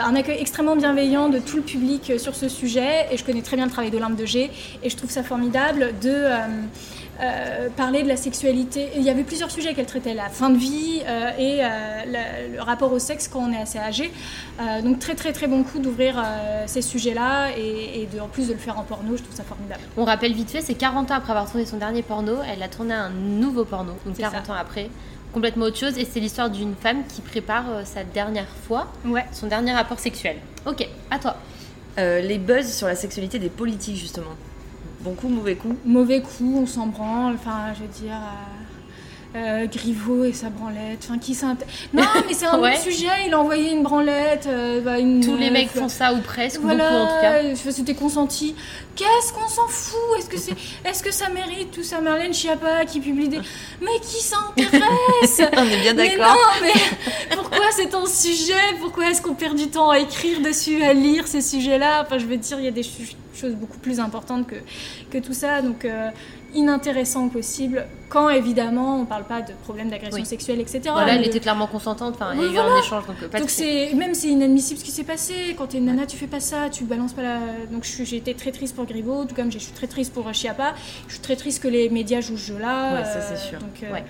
[0.00, 3.42] un accueil extrêmement bienveillant de tout le public euh, sur ce sujet et je connais
[3.42, 4.50] très bien le travail de de G
[4.82, 6.24] et je trouve ça formidable de
[7.22, 8.88] euh, parler de la sexualité.
[8.96, 11.68] Il y avait plusieurs sujets qu'elle traitait la fin de vie euh, et euh,
[12.06, 14.10] la- le rapport au sexe quand on est assez âgé.
[14.60, 18.28] Euh, donc très très très bon coup d'ouvrir euh, ces sujets-là et, et de, en
[18.28, 19.80] plus de le faire en porno, je trouve ça formidable.
[19.96, 22.68] On rappelle vite fait, c'est 40 ans après avoir tourné son dernier porno, elle a
[22.68, 24.52] tourné un nouveau porno, donc C'est 40 ça.
[24.52, 24.88] ans après,
[25.32, 29.24] complètement autre chose, et c'est l'histoire d'une femme qui prépare euh, sa dernière fois, Ouais.
[29.32, 30.36] son dernier rapport sexuel.
[30.66, 31.36] Ok, à toi.
[31.98, 34.30] Euh, les buzz sur la sexualité des politiques, justement.
[35.00, 35.74] Bon coup, mauvais coup.
[35.84, 38.59] mauvais coup, on s'en branle, enfin je veux dire, euh,
[39.36, 41.06] euh, Griveaux et sa branlette.
[41.08, 41.36] Enfin, qui
[41.92, 42.72] Non, mais c'est un Ouais.
[42.72, 43.06] autre sujet.
[43.26, 44.46] Il a envoyé une branlette.
[44.48, 47.20] euh, bah, une Tous les meuf, mecs font ça ou presque, voilà, beaucoup en tout
[47.20, 47.32] cas.
[47.44, 48.54] euh, c'était consenti.
[48.96, 49.98] Qu'est-ce qu'on s'en fout?
[50.18, 50.54] Est-ce que c'est,
[50.84, 52.00] est-ce que ça mérite tout ça?
[52.00, 53.38] Marlène Schiappa qui publie des,
[53.80, 55.40] mais qui s'intéresse?
[55.56, 56.34] On est bien Mais d'accord.
[56.34, 58.52] non, mais pourquoi c'est un sujet?
[58.80, 62.02] Pourquoi est-ce qu'on perd du temps à écrire dessus, à lire ces sujets-là?
[62.04, 64.56] Enfin, je veux dire, il y a des ch- choses beaucoup plus importantes que,
[65.10, 65.62] que tout ça.
[65.62, 66.08] Donc, euh,
[66.54, 67.86] inintéressant possible.
[68.08, 70.26] Quand, évidemment, on parle pas de problèmes d'agression Oui.
[70.26, 70.80] sexuelle, etc.
[70.86, 73.38] Voilà, elle était clairement consentante, enfin, il y a eu un échange, donc euh, pas
[73.38, 75.54] donc c'est même c'est inadmissible ce qui s'est passé.
[75.56, 77.38] Quand t'es une nana, tu fais pas ça, tu balances pas la.
[77.70, 80.74] Donc j'ai été très triste pour Griveaux, tout comme je suis très triste pour Chiappa.
[81.06, 82.94] Je suis très triste que les médias jouent ce jeu-là.
[82.94, 83.58] Ouais, ça, euh, c'est sûr.
[83.60, 84.04] Donc, euh, Ouais.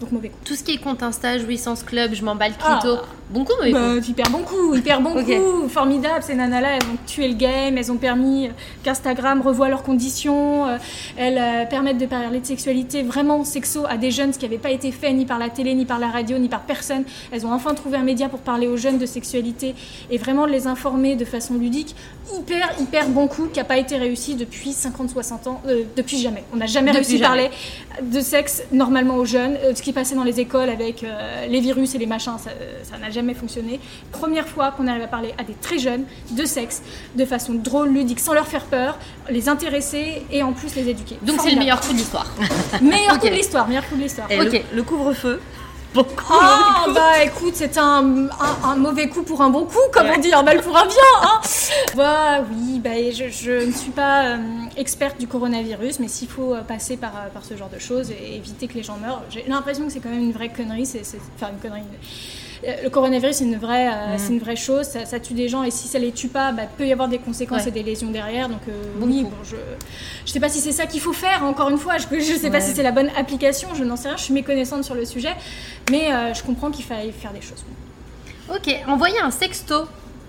[0.00, 0.36] Donc mauvais coup.
[0.44, 2.78] Tout ce qui est compte Insta, jouissance club, je m'emballe Ah.
[2.80, 2.98] clito.
[3.30, 5.24] Bon coup, mais Bah, hyper bon coup, hyper bon Ok.
[5.26, 6.22] coup, formidable.
[6.22, 8.50] Ces nanas-là, elles ont tué le game, elles ont permis
[8.82, 10.76] qu'Instagram revoie leurs conditions, euh,
[11.16, 14.58] elles euh, permettent de parler de sexualité vraiment sexo à des jeunes, ce qui n'avait
[14.58, 17.04] pas été fait ni par la télé, ni par la radio, ni par personne.
[17.32, 19.74] Elles ont enfin trouvé un média pour parler aux jeunes de sexualité
[20.10, 21.94] et vraiment de les informer de façon ludique.
[22.36, 26.42] Hyper, hyper bon coup qui n'a pas été réussi depuis 50-60 ans, euh, depuis jamais.
[26.52, 27.50] On n'a jamais Depuis réussi à parler
[28.02, 29.56] de sexe normalement aux jeunes.
[29.62, 33.10] Euh, qui passait dans les écoles avec euh, les virus et les machins, ça n'a
[33.10, 33.78] jamais fonctionné.
[34.10, 36.82] Première fois qu'on arrive à parler à des très jeunes de sexe
[37.14, 38.98] de façon drôle, ludique, sans leur faire peur,
[39.30, 41.18] les intéresser et en plus les éduquer.
[41.22, 42.26] donc c'est le meilleur coup de l'histoire.
[42.80, 44.26] Meilleur coup de l'histoire, meilleur coup de l'histoire.
[44.30, 44.52] Ok.
[44.72, 45.40] le, le couvre-feu.
[46.30, 50.18] Ah bah écoute, c'est un, un, un mauvais coup pour un bon coup, comme on
[50.20, 50.96] dit, un mal pour un bien.
[51.22, 51.40] Hein
[51.96, 54.36] bah oui, bah, je, je ne suis pas euh,
[54.76, 58.10] experte du coronavirus, mais s'il faut euh, passer par, euh, par ce genre de choses
[58.10, 60.86] et éviter que les gens meurent, j'ai l'impression que c'est quand même une vraie connerie,
[60.86, 61.82] c'est c'est- enfin une connerie.
[62.66, 64.86] Euh, Le coronavirus, c'est une vraie, euh, c'est une vraie chose.
[64.86, 67.08] Ça, ça tue des gens et si ça les tue pas, bah, peut y avoir
[67.08, 67.68] des conséquences Ouais.
[67.68, 68.48] et des lésions derrière.
[68.48, 69.56] Donc euh, Bon oui, bon, je,
[70.24, 71.44] je sais pas si c'est ça qu'il faut faire.
[71.44, 73.68] Encore une fois, je, je sais pas si c'est la bonne application.
[73.74, 74.16] Je n'en sais rien.
[74.16, 75.34] Je suis méconnaissante sur le sujet,
[75.90, 77.64] mais euh, je comprends qu'il faille faire des choses.
[78.54, 79.84] Ok, envoyer un sexto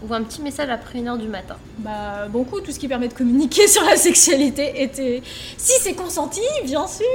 [0.07, 1.55] ou un petit message après une heure du matin.
[1.79, 5.21] Bah, bon coup, tout ce qui permet de communiquer sur la sexualité était.
[5.57, 7.05] Si c'est consenti, bien sûr.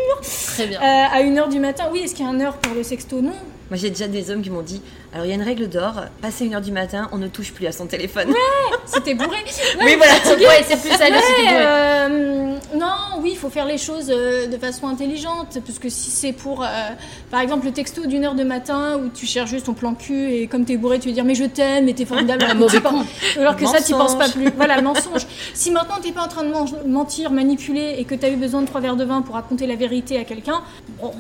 [0.55, 0.81] Très bien.
[0.81, 2.01] Euh, à une heure du matin, oui.
[2.01, 3.21] Est-ce qu'il y a une heure pour le sexto?
[3.21, 3.33] Non.
[3.71, 5.95] Moi, j'ai déjà des hommes qui m'ont dit alors, il y a une règle d'or,
[6.23, 8.33] passé une heure du matin, on ne touche plus à son téléphone.
[8.87, 9.39] C'était bourré.
[9.81, 10.13] oui, voilà.
[10.49, 11.65] ouais, c'est plus ça le Ouais, c'était bourré.
[11.67, 15.59] euh, non, oui, il faut faire les choses euh, de façon intelligente.
[15.67, 16.67] Parce que si c'est pour, euh,
[17.31, 20.33] par exemple, le texto d'une heure de matin où tu cherches juste ton plan cul
[20.33, 22.45] et comme t'es bourré, tu veux dire mais je t'aime, mais t'es formidable.
[22.45, 23.07] Un alors que penses-
[23.39, 24.49] Alors que ça, tu penses pas plus.
[24.57, 25.27] Voilà, le mensonge.
[25.55, 26.53] Si maintenant t'es pas en train de
[26.89, 29.75] mentir, manipuler et que t'as eu besoin de trois verres de vin pour raconter la
[29.77, 30.63] vérité à quelqu'un,
[31.01, 31.13] bon,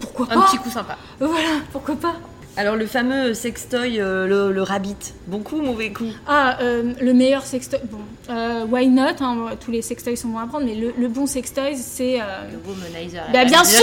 [0.00, 0.96] pourquoi pas Un petit coup sympa.
[1.20, 2.14] Voilà, pourquoi pas
[2.56, 4.96] Alors, le fameux sextoy, euh, le, le rabbit.
[5.26, 6.10] Bon coup, mauvais coup.
[6.26, 7.80] Ah, euh, le meilleur sextoy.
[7.90, 7.98] Bon,
[8.30, 11.26] euh, why not hein, Tous les sextoys sont bons à prendre, mais le, le bon
[11.26, 12.18] sextoy, c'est.
[12.18, 13.22] Le womanizer.
[13.32, 13.80] Bah bien sûr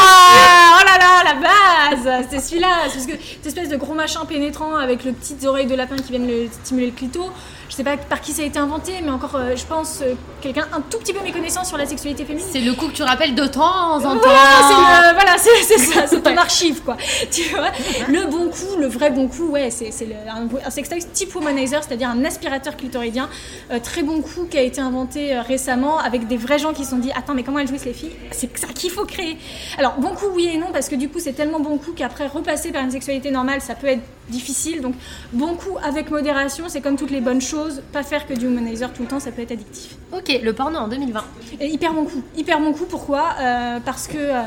[0.00, 3.94] Ah, Oh là là, la base C'est celui-là C'est parce que cette espèce de gros
[3.94, 7.28] machin pénétrant avec le petites oreilles de lapin qui viennent le, stimuler le clito,
[7.70, 10.14] je sais pas par qui ça a été inventé, mais encore, euh, je pense, euh,
[10.40, 12.48] quelqu'un un tout petit peu méconnaissant sur la sexualité féminine.
[12.50, 14.18] C'est le coup que tu rappelles de temps en temps.
[14.18, 16.96] Voilà, c'est voilà, ça, c'est ton archive quoi.
[17.30, 17.70] Tu vois,
[18.08, 19.90] le bon coup, le vrai bon coup, ouais, c'est
[20.28, 23.28] un, un sextoy type womanizer, c'est-à-dire un aspirateur clitoridien,
[23.70, 26.84] euh, très bon coup qui a été inventé euh, récemment avec des vrais gens qui
[26.84, 28.12] se sont dit attends mais comment elles jouissent les filles?
[28.32, 29.38] C'est ça qu'il faut créer.
[29.78, 32.26] Alors bon coup oui et non parce que du coup c'est tellement bon coup qu'après
[32.26, 34.80] repasser par une sexualité normale ça peut être difficile.
[34.80, 34.94] Donc
[35.32, 38.92] bon coup avec modération, c'est comme toutes les bonnes choses, pas faire que du womanizer
[38.92, 39.96] tout le temps, ça peut être addictif.
[40.12, 41.24] Ok, le porno en 2020.
[41.60, 42.22] Et hyper bon coup.
[42.36, 43.34] Hyper bon coup, pourquoi?
[43.40, 44.16] Euh, Parce que.
[44.18, 44.42] Euh,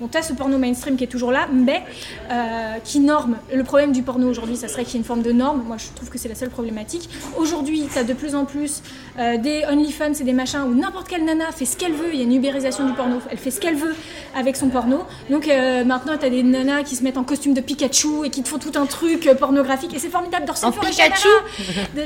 [0.00, 1.84] Bon, t'as ce porno mainstream qui est toujours là, mais
[2.30, 3.36] euh, qui norme.
[3.54, 5.62] Le problème du porno aujourd'hui, ça serait qu'il y ait une forme de norme.
[5.64, 7.08] Moi, je trouve que c'est la seule problématique.
[7.38, 8.82] Aujourd'hui, t'as de plus en plus
[9.18, 12.10] euh, des OnlyFans et des machins où n'importe quelle nana fait ce qu'elle veut.
[12.12, 13.18] Il y a une ubérisation du porno.
[13.30, 13.94] Elle fait ce qu'elle veut
[14.34, 15.04] avec son porno.
[15.30, 18.42] Donc euh, maintenant, t'as des nanas qui se mettent en costume de Pikachu et qui
[18.42, 19.94] te font tout un truc euh, pornographique.
[19.94, 21.28] Et c'est formidable de En Pikachu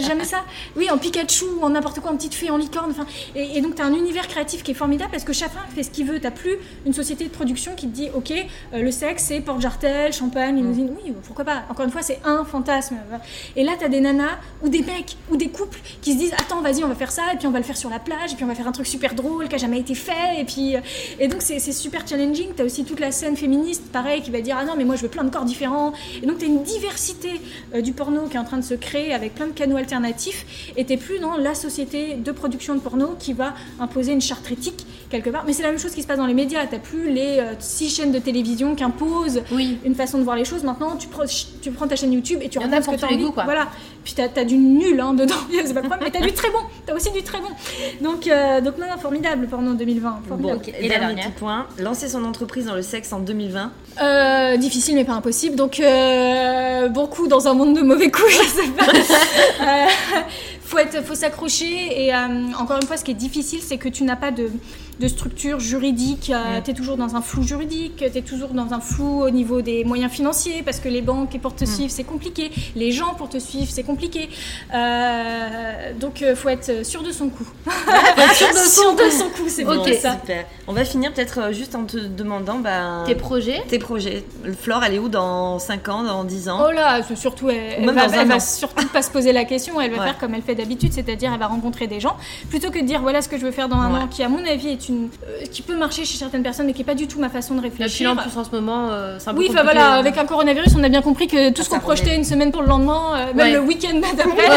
[0.00, 0.44] Jamais ça.
[0.76, 2.90] Oui, en Pikachu, en n'importe quoi, en petite fée, en licorne.
[2.90, 5.60] Enfin, et, et donc, tu as un univers créatif qui est formidable parce que chacun
[5.74, 6.20] fait ce qu'il veut.
[6.20, 10.12] Tu plus une société de production qui te dit Ok, euh, le sexe, c'est porte-jartel,
[10.12, 10.90] champagne, limousine.
[10.96, 11.62] Oui, pourquoi pas?
[11.70, 12.96] Encore une fois, c'est un fantasme.
[13.56, 16.34] Et là, tu as des nanas ou des mecs ou des couples qui se disent
[16.34, 18.32] Attends, vas-y, on va faire ça, et puis on va le faire sur la plage,
[18.32, 20.40] et puis on va faire un truc super drôle qui a jamais été fait.
[20.40, 20.80] Et, puis, euh,
[21.18, 22.48] et donc, c'est super challenging.
[22.56, 24.96] Tu as aussi toute la scène féministe, pareil, qui va dire Ah non, mais moi,
[24.96, 25.92] je veux plein de corps différents.
[26.22, 27.40] Et donc, tu as une diversité
[27.74, 30.72] euh, du porno qui est en train de se créer avec plein de canaux alternatifs.
[30.76, 34.50] Et t'es plus dans la société de production de porno qui va imposer une charte
[34.50, 35.44] éthique quelque part.
[35.46, 36.66] Mais c'est la même chose qui se passe dans les médias.
[36.66, 39.78] T'as plus les euh, six chaînes de télévision qui imposent Oui.
[39.84, 40.64] une façon de voir les choses.
[40.64, 41.24] Maintenant, tu prends,
[41.62, 43.24] tu prends ta chaîne YouTube et tu regardes ce que tu as tous les envie.
[43.26, 43.44] goûts, quoi.
[43.44, 43.68] Voilà.
[44.04, 46.10] Puis t'as as du nul hein, dedans, c'est pas le problème.
[46.12, 46.58] Mais t'as du très bon.
[46.88, 47.48] T'as aussi du très bon.
[48.00, 50.10] Donc, euh, donc non, non, formidable pendant 2020.
[50.10, 50.56] Bon, Formidable.
[50.56, 53.72] Ok, et et dernier dernière petit point, lancer son entreprise dans le sexe en 2020.
[54.00, 55.54] Euh, difficile mais pas impossible.
[55.54, 58.86] Donc euh, bon coup dans un monde de mauvais coups, je sais pas.
[58.86, 59.86] Euh,
[60.68, 62.18] faut être, faut s'accrocher et euh,
[62.58, 64.50] encore une fois, ce qui est difficile, c'est que tu n'as pas de,
[65.00, 66.30] de structure juridique.
[66.34, 66.62] Euh, Mm.
[66.64, 69.60] Tu es toujours dans un flou juridique, tu es toujours dans un flou au niveau
[69.62, 73.28] des moyens financiers parce que les banques pour te suivre c'est compliqué, les gens pour
[73.28, 74.28] te suivre c'est compliqué.
[74.74, 77.46] Euh, donc euh, faut être sûr de son coup.
[78.34, 78.48] sûr
[78.94, 79.74] de son, coup, c'est Ok.
[79.76, 80.12] bon ça.
[80.12, 80.44] Super.
[80.66, 84.24] On va finir peut-être euh, juste en te demandant bah, Tes projets tes projets.
[84.60, 87.74] Flore, elle est où dans 5 ans, dans 10 ans Oh là, c'est surtout, elle,
[87.78, 88.40] elle même va, dans un elle va an.
[88.40, 90.04] surtout pas se poser la question, elle va Ouais.
[90.04, 92.16] faire comme elle fait d'habitude, c'est-à-dire elle va rencontrer des gens,
[92.50, 94.00] plutôt que de dire voilà ce que je veux faire dans un Ouais.
[94.02, 96.72] an, qui à mon avis est une, euh, qui peut marcher chez certaines personnes, mais
[96.72, 98.10] qui est pas du tout ma façon de Et puis réfléchir.
[98.10, 100.74] en plus en ce moment, euh, c'est un peu oui, enfin voilà, avec un coronavirus,
[100.76, 103.14] on a bien compris que tout Ah, ce qu'on projetait une semaine pour le lendemain,
[103.16, 103.52] euh, même Ouais.
[103.52, 104.48] le week-end d'après.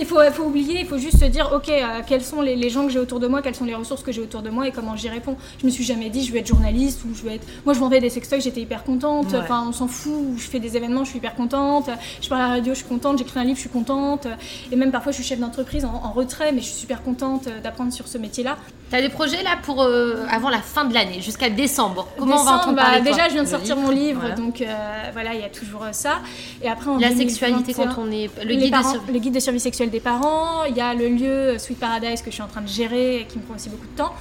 [0.00, 2.56] Il faut, il faut oublier, il faut juste se dire, ok, euh, quels sont les,
[2.56, 4.50] les gens que j'ai autour de moi, quelles sont les ressources que j'ai autour de
[4.50, 5.36] moi et comment j'y réponds.
[5.60, 7.46] Je me suis jamais dit, je vais être journaliste ou je vais être.
[7.64, 9.32] Moi, je vendais des sextoys, j'étais hyper contente.
[9.32, 9.38] Ouais.
[9.38, 10.12] Enfin, on s'en fout.
[10.36, 11.88] Je fais des événements, je suis hyper contente.
[12.22, 13.18] Je parle à la radio, je suis contente.
[13.18, 14.26] J'écris un livre, je suis contente.
[14.72, 17.46] Et même parfois, je suis chef d'entreprise en, en retrait, mais je suis super contente
[17.46, 18.56] euh, d'apprendre sur ce métier-là.
[18.90, 22.08] T'as des projets là pour euh, avant la fin de l'année, jusqu'à décembre.
[22.18, 24.20] Comment on va entendre bah, parler toi Déjà, je viens de sortir livre, mon livre,
[24.20, 24.34] voilà.
[24.36, 24.66] donc euh,
[25.12, 26.18] voilà, il y a toujours euh, ça.
[26.62, 29.18] Et après, en La 2021, sexualité quand on est le guide de parents- sur- le
[29.18, 32.34] guide de survie sexuelle des parents, il y a le lieu Sweet Paradise que je
[32.34, 34.12] suis en train de gérer et qui me prend aussi beaucoup de temps.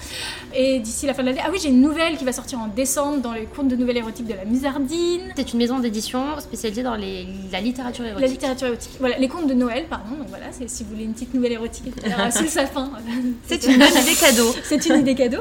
[0.56, 2.68] Et d'ici la fin de l'année, ah oui, j'ai une nouvelle qui va sortir en
[2.68, 5.22] décembre dans les contes de nouvelles érotiques de la Musardine.
[5.36, 8.22] C'est une maison d'édition spécialisée dans les- la littérature érotique.
[8.26, 8.92] La littérature érotique.
[9.00, 10.16] Voilà, les contes de Noël, pardon.
[10.18, 11.86] Donc voilà, si vous voulez une petite nouvelle érotique
[12.32, 12.90] sous le sapin.
[13.48, 14.56] C'est une bonne idée cadeau.
[14.64, 15.39] C'est une idée cadeau.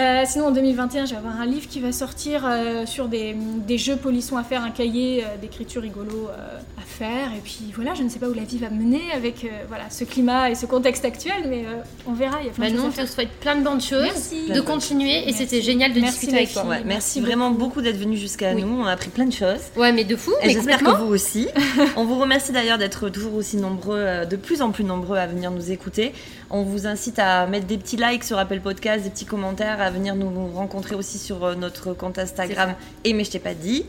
[0.00, 3.36] Euh, sinon, en 2021, je vais avoir un livre qui va sortir euh, sur des,
[3.66, 7.28] des jeux polissons à faire, un cahier euh, d'écriture rigolo euh, à faire.
[7.36, 9.48] Et puis voilà, je ne sais pas où la vie va me mener avec euh,
[9.68, 12.38] voilà, ce climat et ce contexte actuel, mais euh, on verra.
[12.40, 13.08] Il y a plein Bah, de nous, choses on à te faire.
[13.08, 14.50] souhaite plein de bonnes choses, Merci.
[14.52, 16.64] de continuer, et c'était génial de Merci, discuter avec toi.
[16.64, 18.62] Ouais, Merci vraiment beaucoup d'être venu jusqu'à Oui.
[18.62, 18.80] nous.
[18.80, 19.60] On a appris plein de choses.
[19.76, 21.48] Ouais, mais de fou, Et j'espère que vous aussi.
[21.96, 25.50] On vous remercie d'ailleurs d'être toujours aussi nombreux, de plus en plus nombreux à venir
[25.50, 26.12] nous écouter.
[26.50, 29.90] On vous incite à mettre des petits likes sur Apple Podcast, des petits commentaires, à
[29.90, 32.74] venir nous rencontrer aussi sur euh, notre compte Instagram.
[33.04, 33.84] Et mais je t'ai pas dit.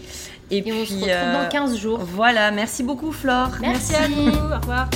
[0.52, 2.00] Et, puis, on se retrouve dans euh, 15 jours.
[2.00, 3.52] Voilà, merci beaucoup Flore.
[3.62, 4.38] Merci, merci à vous.
[4.38, 4.90] Au revoir.